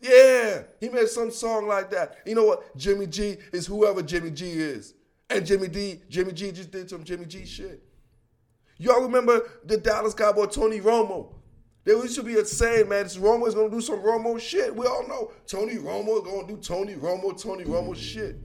Yeah, 0.00 0.62
he 0.80 0.88
made 0.88 1.08
some 1.08 1.30
song 1.30 1.66
like 1.66 1.90
that. 1.90 2.18
You 2.24 2.34
know 2.34 2.44
what? 2.44 2.76
Jimmy 2.76 3.06
G 3.06 3.36
is 3.52 3.66
whoever 3.66 4.02
Jimmy 4.02 4.30
G 4.30 4.50
is. 4.50 4.94
And 5.28 5.44
Jimmy 5.44 5.68
D, 5.68 6.00
Jimmy 6.08 6.32
G 6.32 6.52
just 6.52 6.70
did 6.70 6.88
some 6.88 7.04
Jimmy 7.04 7.26
G 7.26 7.44
shit. 7.44 7.82
Y'all 8.78 9.02
remember 9.02 9.50
the 9.64 9.76
Dallas 9.76 10.14
Cowboy 10.14 10.46
Tony 10.46 10.80
Romo? 10.80 11.32
Used 11.88 12.16
to 12.16 12.22
be 12.22 12.42
saying, 12.44 12.88
man, 12.88 13.04
this 13.04 13.16
Romo 13.16 13.48
is 13.48 13.54
gonna 13.54 13.70
do 13.70 13.80
some 13.80 14.00
Romo 14.00 14.38
shit. 14.38 14.74
We 14.74 14.86
all 14.86 15.06
know 15.08 15.32
Tony 15.46 15.76
Romo 15.76 16.18
is 16.18 16.30
gonna 16.30 16.46
do 16.46 16.56
Tony 16.58 16.94
Romo, 16.94 17.40
Tony 17.40 17.64
Romo 17.64 17.96
shit. 17.96 18.36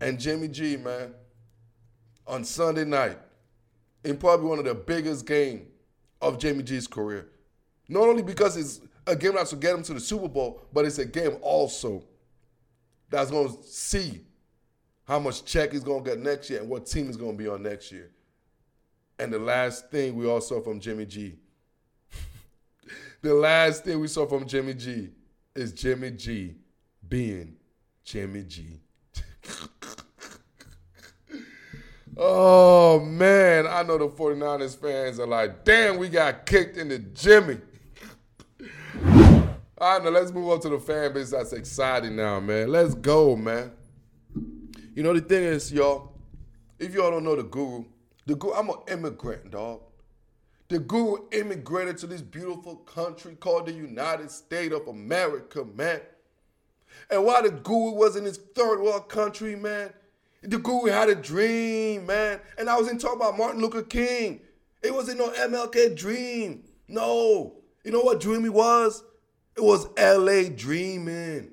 And 0.00 0.18
Jimmy 0.18 0.48
G, 0.48 0.76
man, 0.78 1.12
on 2.26 2.44
Sunday 2.44 2.84
night 2.84 3.18
in 4.04 4.16
probably 4.16 4.46
one 4.46 4.58
of 4.58 4.64
the 4.64 4.74
biggest 4.74 5.26
game 5.26 5.66
of 6.22 6.38
Jimmy 6.38 6.62
G's 6.62 6.86
career. 6.86 7.28
Not 7.88 8.08
only 8.08 8.22
because 8.22 8.56
it's 8.56 8.80
a 9.06 9.14
game 9.14 9.34
that's 9.34 9.50
to 9.50 9.56
get 9.56 9.74
him 9.74 9.82
to 9.82 9.94
the 9.94 10.00
Super 10.00 10.28
Bowl, 10.28 10.62
but 10.72 10.84
it's 10.86 10.98
a 10.98 11.04
game 11.04 11.36
also 11.42 12.02
that's 13.10 13.30
to 13.30 13.52
see 13.64 14.20
how 15.04 15.18
much 15.18 15.44
check 15.44 15.72
he's 15.72 15.82
to 15.82 16.00
get 16.00 16.20
next 16.20 16.48
year 16.48 16.60
and 16.60 16.70
what 16.70 16.86
team 16.86 17.10
is 17.10 17.16
to 17.16 17.32
be 17.32 17.48
on 17.48 17.62
next 17.62 17.90
year. 17.90 18.10
And 19.18 19.32
the 19.32 19.38
last 19.38 19.90
thing 19.90 20.14
we 20.14 20.26
all 20.26 20.40
saw 20.40 20.62
from 20.62 20.80
Jimmy 20.80 21.04
G, 21.04 21.36
the 23.22 23.34
last 23.34 23.84
thing 23.84 24.00
we 24.00 24.08
saw 24.08 24.26
from 24.26 24.46
Jimmy 24.46 24.74
G 24.74 25.10
is 25.54 25.72
Jimmy 25.72 26.10
G 26.12 26.54
being 27.08 27.56
Jimmy 28.04 28.44
G. 28.44 28.80
Oh 32.22 33.00
man, 33.00 33.66
I 33.66 33.82
know 33.82 33.96
the 33.96 34.06
49ers 34.06 34.76
fans 34.78 35.18
are 35.18 35.26
like, 35.26 35.64
damn, 35.64 35.96
we 35.96 36.10
got 36.10 36.44
kicked 36.44 36.76
in 36.76 36.88
the 36.88 36.98
Jimmy. 36.98 37.56
All 39.80 39.94
right, 39.94 40.04
now 40.04 40.10
let's 40.10 40.30
move 40.30 40.50
on 40.50 40.60
to 40.60 40.68
the 40.68 40.78
fan 40.78 41.14
base 41.14 41.30
that's 41.30 41.54
exciting 41.54 42.16
now, 42.16 42.38
man. 42.38 42.68
Let's 42.68 42.94
go, 42.94 43.36
man. 43.36 43.72
You 44.94 45.02
know 45.02 45.14
the 45.14 45.22
thing 45.22 45.44
is, 45.44 45.72
y'all, 45.72 46.12
if 46.78 46.92
y'all 46.92 47.10
don't 47.10 47.24
know 47.24 47.36
the 47.36 47.44
guru, 47.44 47.84
the 48.26 48.34
guru, 48.34 48.52
I'm 48.52 48.68
an 48.68 48.76
immigrant, 48.88 49.50
dog. 49.50 49.80
The 50.70 50.78
guru 50.78 51.24
immigrated 51.32 51.98
to 51.98 52.06
this 52.06 52.22
beautiful 52.22 52.76
country 52.76 53.34
called 53.34 53.66
the 53.66 53.72
United 53.72 54.30
States 54.30 54.72
of 54.72 54.86
America, 54.86 55.64
man. 55.64 56.00
And 57.10 57.24
while 57.24 57.42
the 57.42 57.50
guru 57.50 57.90
was 57.90 58.14
in 58.14 58.24
his 58.24 58.36
third 58.36 58.80
world 58.80 59.08
country, 59.08 59.56
man, 59.56 59.92
the 60.42 60.58
guru 60.58 60.88
had 60.88 61.08
a 61.08 61.16
dream, 61.16 62.06
man. 62.06 62.38
And 62.56 62.70
I 62.70 62.76
wasn't 62.76 63.00
talking 63.00 63.16
about 63.16 63.36
Martin 63.36 63.60
Luther 63.60 63.82
King. 63.82 64.42
It 64.80 64.94
wasn't 64.94 65.18
no 65.18 65.30
MLK 65.30 65.96
dream. 65.96 66.62
No. 66.86 67.56
You 67.82 67.90
know 67.90 68.02
what 68.02 68.20
dream 68.20 68.44
he 68.44 68.48
was? 68.48 69.02
It 69.56 69.64
was 69.64 69.88
LA 69.98 70.54
dreaming. 70.54 71.50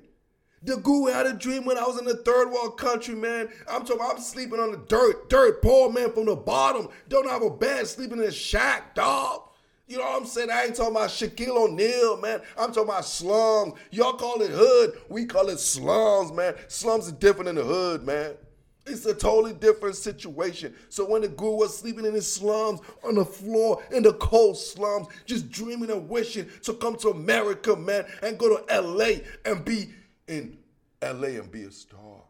The 0.62 0.76
guru 0.76 1.12
had 1.12 1.26
a 1.26 1.32
dream 1.32 1.64
when 1.64 1.78
I 1.78 1.82
was 1.82 1.98
in 1.98 2.04
the 2.04 2.16
third 2.16 2.50
world 2.50 2.78
country, 2.78 3.14
man. 3.14 3.48
I'm 3.70 3.84
talking, 3.84 4.02
I'm 4.02 4.20
sleeping 4.20 4.58
on 4.58 4.72
the 4.72 4.78
dirt, 4.78 5.30
dirt, 5.30 5.62
poor 5.62 5.92
man 5.92 6.12
from 6.12 6.26
the 6.26 6.36
bottom. 6.36 6.88
Don't 7.08 7.28
have 7.28 7.42
a 7.42 7.50
bed, 7.50 7.86
sleeping 7.86 8.18
in 8.18 8.24
a 8.24 8.32
shack, 8.32 8.94
dog. 8.94 9.42
You 9.86 9.96
know 9.96 10.04
what 10.04 10.20
I'm 10.20 10.26
saying? 10.26 10.50
I 10.50 10.64
ain't 10.64 10.74
talking 10.74 10.94
about 10.94 11.08
Shaquille 11.08 11.56
O'Neal, 11.56 12.18
man. 12.18 12.42
I'm 12.58 12.72
talking 12.72 12.90
about 12.90 13.06
slums. 13.06 13.74
Y'all 13.90 14.12
call 14.14 14.42
it 14.42 14.50
hood. 14.50 15.00
We 15.08 15.24
call 15.24 15.48
it 15.48 15.58
slums, 15.58 16.30
man. 16.32 16.54
Slums 16.66 17.06
is 17.06 17.12
different 17.12 17.46
than 17.46 17.56
the 17.56 17.64
hood, 17.64 18.04
man. 18.04 18.32
It's 18.84 19.06
a 19.06 19.14
totally 19.14 19.52
different 19.54 19.96
situation. 19.96 20.74
So 20.88 21.08
when 21.08 21.22
the 21.22 21.28
guru 21.28 21.56
was 21.56 21.76
sleeping 21.76 22.04
in 22.04 22.14
his 22.14 22.30
slums, 22.30 22.80
on 23.04 23.14
the 23.14 23.24
floor, 23.24 23.82
in 23.92 24.02
the 24.02 24.14
cold 24.14 24.56
slums, 24.56 25.08
just 25.26 25.50
dreaming 25.50 25.90
and 25.90 26.08
wishing 26.08 26.48
to 26.62 26.74
come 26.74 26.96
to 26.98 27.10
America, 27.10 27.76
man, 27.76 28.06
and 28.22 28.38
go 28.38 28.56
to 28.56 28.80
LA 28.80 29.20
and 29.44 29.64
be 29.64 29.90
in 30.28 30.58
LA 31.02 31.38
and 31.40 31.50
be 31.50 31.62
a 31.62 31.70
star. 31.70 32.22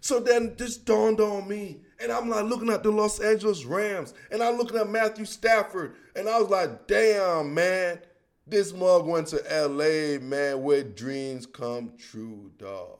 So 0.00 0.20
then 0.20 0.54
this 0.56 0.76
dawned 0.76 1.20
on 1.20 1.48
me, 1.48 1.80
and 2.00 2.12
I'm 2.12 2.28
like 2.28 2.44
looking 2.44 2.70
at 2.70 2.82
the 2.82 2.92
Los 2.92 3.18
Angeles 3.18 3.64
Rams, 3.64 4.14
and 4.30 4.42
I'm 4.42 4.56
looking 4.56 4.78
at 4.78 4.88
Matthew 4.88 5.24
Stafford, 5.24 5.96
and 6.14 6.28
I 6.28 6.38
was 6.38 6.48
like, 6.48 6.86
damn, 6.86 7.52
man, 7.52 7.98
this 8.46 8.72
mug 8.72 9.06
went 9.06 9.26
to 9.28 9.42
LA, 9.50 10.20
man, 10.24 10.62
where 10.62 10.84
dreams 10.84 11.44
come 11.44 11.94
true, 11.98 12.52
dog. 12.56 12.98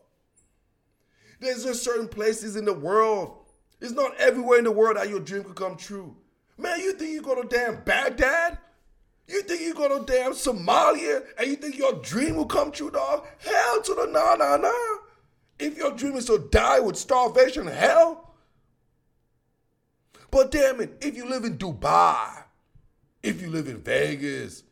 There's 1.39 1.65
just 1.65 1.85
certain 1.85 2.09
places 2.09 2.57
in 2.57 2.65
the 2.65 2.73
world. 2.73 3.39
It's 3.81 3.93
not 3.93 4.17
everywhere 4.17 4.59
in 4.59 4.65
the 4.65 4.73
world 4.73 4.97
that 4.97 5.09
your 5.09 5.21
dream 5.21 5.45
could 5.45 5.55
come 5.55 5.77
true. 5.77 6.17
Man, 6.59 6.81
you 6.81 6.95
think 6.95 7.13
you 7.13 7.23
go 7.23 7.41
to 7.41 7.47
damn 7.47 7.85
Baghdad? 7.85 8.59
You 9.29 9.43
think 9.43 9.61
you 9.61 9.75
go 9.75 9.99
to 9.99 10.05
damn 10.05 10.33
Somalia 10.33 11.25
and 11.39 11.49
you 11.49 11.57
think 11.57 11.77
your 11.77 11.95
dream 11.95 12.37
will 12.37 12.47
come 12.47 12.71
true, 12.71 12.91
dog? 12.91 13.27
Hell 13.39 13.83
to 13.83 13.95
the 13.95 14.07
nah, 14.07 14.37
nah, 14.37 14.57
nah. 14.57 14.99
If 15.59 15.77
your 15.77 15.93
dream 15.93 16.17
is 16.17 16.27
to 16.27 16.39
die 16.51 16.81
with 16.81 16.97
starvation, 16.97 17.67
hell. 17.67 18.35
But 20.31 20.51
damn 20.51 20.81
it, 20.81 20.99
if 21.01 21.17
you 21.17 21.29
live 21.29 21.45
in 21.45 21.59
Dubai, 21.59 22.45
if 23.23 23.41
you 23.41 23.49
live 23.51 23.69
in 23.69 23.81
Vegas, 23.81 24.62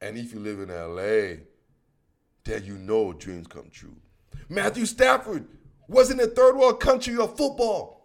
and 0.00 0.16
if 0.16 0.32
you 0.32 0.40
live 0.40 0.58
in 0.58 0.68
LA, 0.68 1.44
then 2.44 2.64
you 2.64 2.76
know 2.78 3.12
dreams 3.12 3.46
come 3.46 3.68
true. 3.70 3.96
Matthew 4.48 4.84
Stafford 4.84 5.46
was 5.86 6.10
in 6.10 6.18
a 6.18 6.26
third 6.26 6.56
world 6.56 6.80
country 6.80 7.16
of 7.16 7.36
football. 7.36 8.01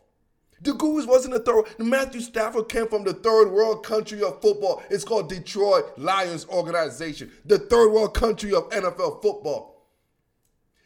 The 0.62 0.74
Goose 0.74 1.06
wasn't 1.06 1.34
the 1.36 1.40
third. 1.40 1.66
Matthew 1.78 2.22
Stafford 2.22 2.70
came 2.70 2.88
from 2.88 3.04
the 3.04 3.14
third 3.14 3.52
world 3.52 3.86
country 3.86 4.22
of 4.24 4.42
football. 4.42 4.82
It's 4.90 5.04
called 5.04 5.30
Detroit 5.30 5.86
Lions 5.98 6.48
Organization, 6.48 7.32
the 7.46 7.60
third 7.60 7.92
world 7.92 8.16
country 8.16 8.54
of 8.54 8.70
NFL 8.70 9.22
football. 9.22 9.78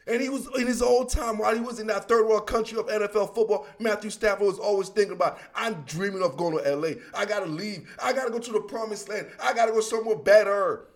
And 0.08 0.22
he 0.22 0.30
was 0.30 0.48
in 0.58 0.68
his 0.68 0.82
old 0.82 1.10
time 1.10 1.38
while 1.38 1.54
he 1.54 1.62
was 1.62 1.80
in 1.80 1.88
that 1.88 2.10
third 2.10 2.28
world 2.28 2.48
country 2.48 2.78
of 2.78 2.88
NFL 2.88 3.34
football. 3.34 3.68
Matthew 3.80 4.10
Stafford 4.10 4.48
was 4.48 4.60
always 4.60 4.90
thinking 4.90 5.14
about, 5.14 5.40
I'm 5.56 5.84
dreaming 5.84 6.24
of 6.24 6.36
going 6.38 6.62
to 6.62 6.76
LA. 6.76 6.94
I 7.14 7.26
gotta 7.26 7.46
leave. 7.46 7.96
I 8.04 8.12
gotta 8.12 8.32
go 8.32 8.40
to 8.40 8.52
the 8.52 8.62
promised 8.62 9.08
land. 9.10 9.28
I 9.42 9.54
gotta 9.54 9.72
go 9.72 9.80
somewhere 9.80 10.18
better. 10.18 10.88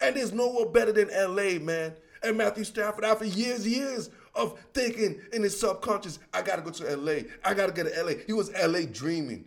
And 0.00 0.16
there's 0.16 0.32
nowhere 0.32 0.66
better 0.66 0.92
than 0.92 1.08
LA, 1.08 1.58
man. 1.58 1.94
And 2.22 2.36
Matthew 2.36 2.64
Stafford, 2.64 3.04
after 3.04 3.24
years, 3.24 3.66
years 3.66 4.10
of 4.34 4.58
thinking 4.72 5.20
in 5.32 5.42
his 5.42 5.58
subconscious, 5.58 6.18
I 6.32 6.42
gotta 6.42 6.62
go 6.62 6.70
to 6.70 6.96
LA. 6.96 7.22
I 7.44 7.54
gotta 7.54 7.72
go 7.72 7.84
to 7.84 8.02
LA. 8.02 8.12
He 8.26 8.32
was 8.32 8.50
LA 8.52 8.82
dreaming. 8.90 9.46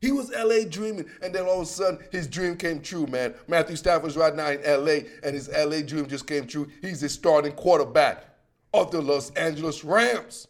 He 0.00 0.12
was 0.12 0.30
LA 0.30 0.68
dreaming, 0.68 1.06
and 1.22 1.34
then 1.34 1.44
all 1.44 1.60
of 1.60 1.62
a 1.62 1.66
sudden 1.66 1.98
his 2.12 2.28
dream 2.28 2.56
came 2.56 2.80
true, 2.80 3.06
man. 3.06 3.34
Matthew 3.48 3.74
Stafford's 3.76 4.16
right 4.16 4.34
now 4.34 4.50
in 4.50 4.62
LA, 4.62 5.08
and 5.24 5.34
his 5.34 5.48
LA 5.48 5.80
dream 5.82 6.06
just 6.06 6.26
came 6.26 6.46
true. 6.46 6.68
He's 6.80 7.00
the 7.00 7.08
starting 7.08 7.52
quarterback 7.52 8.24
of 8.72 8.90
the 8.90 9.00
Los 9.00 9.30
Angeles 9.32 9.82
Rams, 9.82 10.46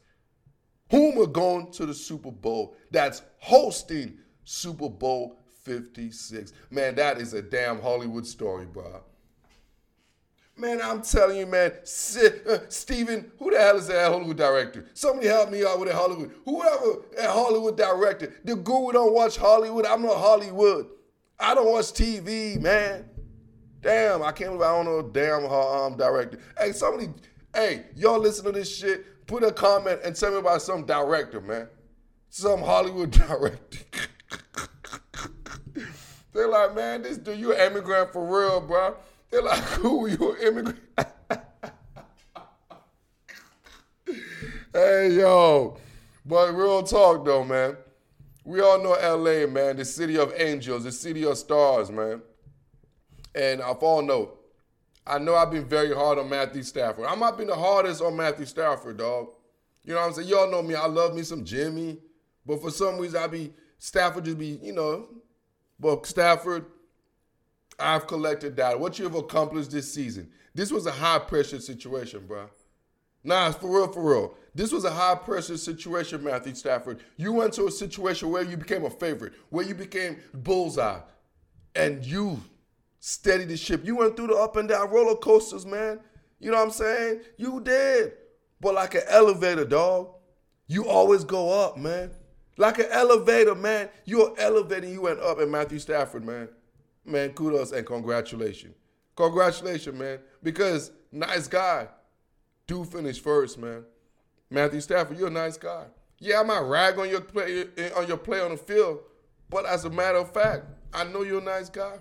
whom 0.90 1.18
are 1.18 1.26
going 1.26 1.70
to 1.72 1.86
the 1.86 1.94
Super 1.94 2.30
Bowl. 2.30 2.76
That's 2.90 3.22
hosting 3.38 4.18
Super 4.44 4.90
Bowl 4.90 5.38
56. 5.62 6.52
Man, 6.70 6.94
that 6.96 7.18
is 7.18 7.32
a 7.32 7.40
damn 7.40 7.80
Hollywood 7.80 8.26
story, 8.26 8.66
bro. 8.66 9.02
Man, 10.58 10.80
I'm 10.82 11.02
telling 11.02 11.38
you, 11.38 11.46
man, 11.46 11.70
uh, 11.70 12.58
Steven, 12.68 13.30
who 13.38 13.52
the 13.52 13.58
hell 13.58 13.76
is 13.76 13.86
that 13.86 14.10
Hollywood 14.10 14.36
director? 14.36 14.86
Somebody 14.92 15.28
help 15.28 15.52
me 15.52 15.64
out 15.64 15.78
with 15.78 15.88
that 15.88 15.94
Hollywood. 15.94 16.32
Whoever 16.44 17.02
that 17.16 17.30
Hollywood 17.30 17.76
director. 17.76 18.34
The 18.42 18.56
guru 18.56 18.90
don't 18.90 19.14
watch 19.14 19.36
Hollywood. 19.36 19.86
I'm 19.86 20.02
not 20.02 20.16
Hollywood. 20.16 20.88
I 21.38 21.54
don't 21.54 21.70
watch 21.70 21.92
TV, 21.92 22.60
man. 22.60 23.08
Damn, 23.80 24.22
I 24.24 24.32
can't 24.32 24.50
believe 24.50 24.62
I 24.62 24.82
don't 24.82 24.86
know 24.86 25.02
damn 25.02 25.46
um, 25.46 25.96
director. 25.96 26.40
Hey, 26.58 26.72
somebody, 26.72 27.10
hey, 27.54 27.84
y'all 27.94 28.18
listen 28.18 28.44
to 28.46 28.50
this 28.50 28.76
shit. 28.76 29.28
Put 29.28 29.44
a 29.44 29.52
comment 29.52 30.00
and 30.04 30.16
tell 30.16 30.32
me 30.32 30.38
about 30.38 30.62
some 30.62 30.84
director, 30.84 31.40
man. 31.40 31.68
Some 32.30 32.62
Hollywood 32.62 33.10
director. 33.28 33.78
They're 36.32 36.48
like, 36.48 36.74
man, 36.74 37.02
this 37.02 37.18
dude, 37.18 37.38
you 37.38 37.54
an 37.54 37.60
immigrant 37.70 38.12
for 38.12 38.26
real, 38.26 38.60
bro. 38.60 38.96
They're 39.30 39.42
like, 39.42 39.58
who 39.58 40.08
you 40.08 40.32
an 40.32 40.42
immigrant? 40.42 40.78
hey, 44.72 45.10
yo. 45.12 45.76
But 46.24 46.54
real 46.54 46.82
talk, 46.82 47.24
though, 47.24 47.44
man. 47.44 47.76
We 48.44 48.60
all 48.60 48.82
know 48.82 48.92
LA, 48.92 49.46
man, 49.46 49.76
the 49.76 49.84
city 49.84 50.16
of 50.16 50.32
angels, 50.34 50.84
the 50.84 50.92
city 50.92 51.24
of 51.26 51.36
stars, 51.36 51.90
man. 51.90 52.22
And 53.34 53.60
if 53.60 53.82
all 53.82 54.00
know, 54.00 54.38
I 55.06 55.18
know 55.18 55.34
I've 55.34 55.50
been 55.50 55.66
very 55.66 55.94
hard 55.94 56.18
on 56.18 56.28
Matthew 56.30 56.62
Stafford. 56.62 57.04
I 57.04 57.14
might 57.14 57.36
be 57.36 57.44
the 57.44 57.54
hardest 57.54 58.02
on 58.02 58.16
Matthew 58.16 58.46
Stafford, 58.46 58.96
dog. 58.96 59.28
You 59.84 59.94
know 59.94 60.00
what 60.00 60.06
I'm 60.08 60.12
saying? 60.14 60.28
Y'all 60.28 60.50
know 60.50 60.62
me. 60.62 60.74
I 60.74 60.86
love 60.86 61.14
me 61.14 61.22
some 61.22 61.44
Jimmy. 61.44 61.98
But 62.44 62.62
for 62.62 62.70
some 62.70 62.98
reason, 62.98 63.22
I 63.22 63.26
be, 63.26 63.52
Stafford 63.78 64.24
just 64.24 64.38
be, 64.38 64.58
you 64.62 64.72
know, 64.72 65.08
but 65.78 66.06
Stafford, 66.06 66.64
I've 67.78 68.06
collected 68.06 68.56
data. 68.56 68.76
What 68.76 68.98
you 68.98 69.04
have 69.04 69.14
accomplished 69.14 69.70
this 69.70 69.92
season. 69.92 70.30
This 70.54 70.72
was 70.72 70.86
a 70.86 70.90
high 70.92 71.20
pressure 71.20 71.60
situation, 71.60 72.26
bro. 72.26 72.48
Nah, 73.22 73.52
for 73.52 73.70
real, 73.70 73.92
for 73.92 74.02
real. 74.02 74.34
This 74.54 74.72
was 74.72 74.84
a 74.84 74.90
high 74.90 75.14
pressure 75.14 75.56
situation, 75.56 76.24
Matthew 76.24 76.54
Stafford. 76.54 77.00
You 77.16 77.32
went 77.32 77.52
to 77.54 77.66
a 77.66 77.70
situation 77.70 78.30
where 78.30 78.42
you 78.42 78.56
became 78.56 78.84
a 78.84 78.90
favorite, 78.90 79.34
where 79.50 79.64
you 79.64 79.74
became 79.74 80.16
bullseye, 80.34 81.00
and 81.76 82.04
you 82.04 82.40
steadied 82.98 83.48
the 83.48 83.56
ship. 83.56 83.84
You 83.84 83.96
went 83.96 84.16
through 84.16 84.28
the 84.28 84.34
up 84.34 84.56
and 84.56 84.68
down 84.68 84.90
roller 84.90 85.16
coasters, 85.16 85.66
man. 85.66 86.00
You 86.40 86.50
know 86.50 86.56
what 86.56 86.64
I'm 86.64 86.70
saying? 86.70 87.20
You 87.36 87.60
did. 87.60 88.12
But 88.60 88.74
like 88.74 88.94
an 88.94 89.02
elevator, 89.08 89.64
dog, 89.64 90.14
you 90.66 90.88
always 90.88 91.22
go 91.22 91.50
up, 91.50 91.76
man. 91.76 92.10
Like 92.56 92.78
an 92.78 92.86
elevator, 92.90 93.54
man. 93.54 93.88
You're 94.04 94.34
elevating, 94.38 94.92
you 94.92 95.02
went 95.02 95.20
up, 95.20 95.38
and 95.38 95.52
Matthew 95.52 95.78
Stafford, 95.78 96.24
man 96.24 96.48
man, 97.08 97.30
kudos 97.30 97.72
and 97.72 97.86
congratulations. 97.86 98.74
Congratulations, 99.16 99.98
man. 99.98 100.18
Because 100.42 100.92
nice 101.10 101.48
guy. 101.48 101.88
Do 102.66 102.84
finish 102.84 103.20
first, 103.20 103.58
man. 103.58 103.84
Matthew 104.50 104.80
Stafford, 104.80 105.18
you're 105.18 105.28
a 105.28 105.30
nice 105.30 105.56
guy. 105.56 105.86
Yeah, 106.20 106.40
I 106.40 106.42
might 106.42 106.60
rag 106.60 106.98
on 106.98 107.08
your 107.08 107.20
play 107.20 107.66
eh, 107.76 107.90
on 107.96 108.06
your 108.08 108.16
play 108.16 108.40
on 108.40 108.50
the 108.50 108.56
field, 108.56 109.00
but 109.48 109.64
as 109.66 109.84
a 109.84 109.90
matter 109.90 110.18
of 110.18 110.32
fact, 110.32 110.66
I 110.92 111.04
know 111.04 111.22
you're 111.22 111.40
a 111.40 111.44
nice 111.44 111.68
guy. 111.68 111.98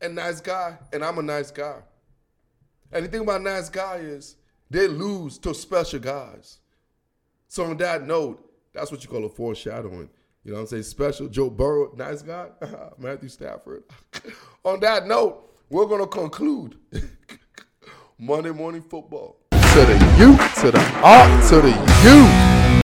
And 0.00 0.14
nice 0.16 0.40
guy, 0.40 0.76
and 0.92 1.04
I'm 1.04 1.18
a 1.18 1.22
nice 1.22 1.50
guy. 1.50 1.80
And 2.92 3.04
the 3.04 3.08
thing 3.08 3.22
about 3.22 3.42
nice 3.42 3.68
guy 3.68 3.96
is 3.96 4.36
they 4.70 4.86
lose 4.86 5.38
to 5.38 5.54
special 5.54 6.00
guys. 6.00 6.58
So 7.48 7.64
on 7.64 7.76
that 7.78 8.06
note, 8.06 8.44
that's 8.72 8.90
what 8.90 9.02
you 9.02 9.08
call 9.08 9.24
a 9.24 9.28
foreshadowing. 9.28 10.10
You 10.44 10.50
know 10.52 10.56
what 10.56 10.62
I'm 10.62 10.66
saying? 10.68 10.82
Special 10.82 11.26
Joe 11.28 11.48
Burrow, 11.48 11.92
nice 11.96 12.20
guy. 12.20 12.48
Matthew 12.98 13.30
Stafford. 13.30 13.84
On 14.64 14.78
that 14.80 15.06
note, 15.06 15.50
we're 15.70 15.86
to 16.00 16.06
conclude 16.06 16.76
Monday 18.18 18.50
Morning 18.50 18.82
Football. 18.82 19.38
To 19.50 19.58
the 19.58 20.14
U, 20.18 20.36
to 20.60 20.70
the 20.70 21.00
R, 21.02 21.48
to 21.48 21.60
the 21.62 22.50
U. 22.50 22.53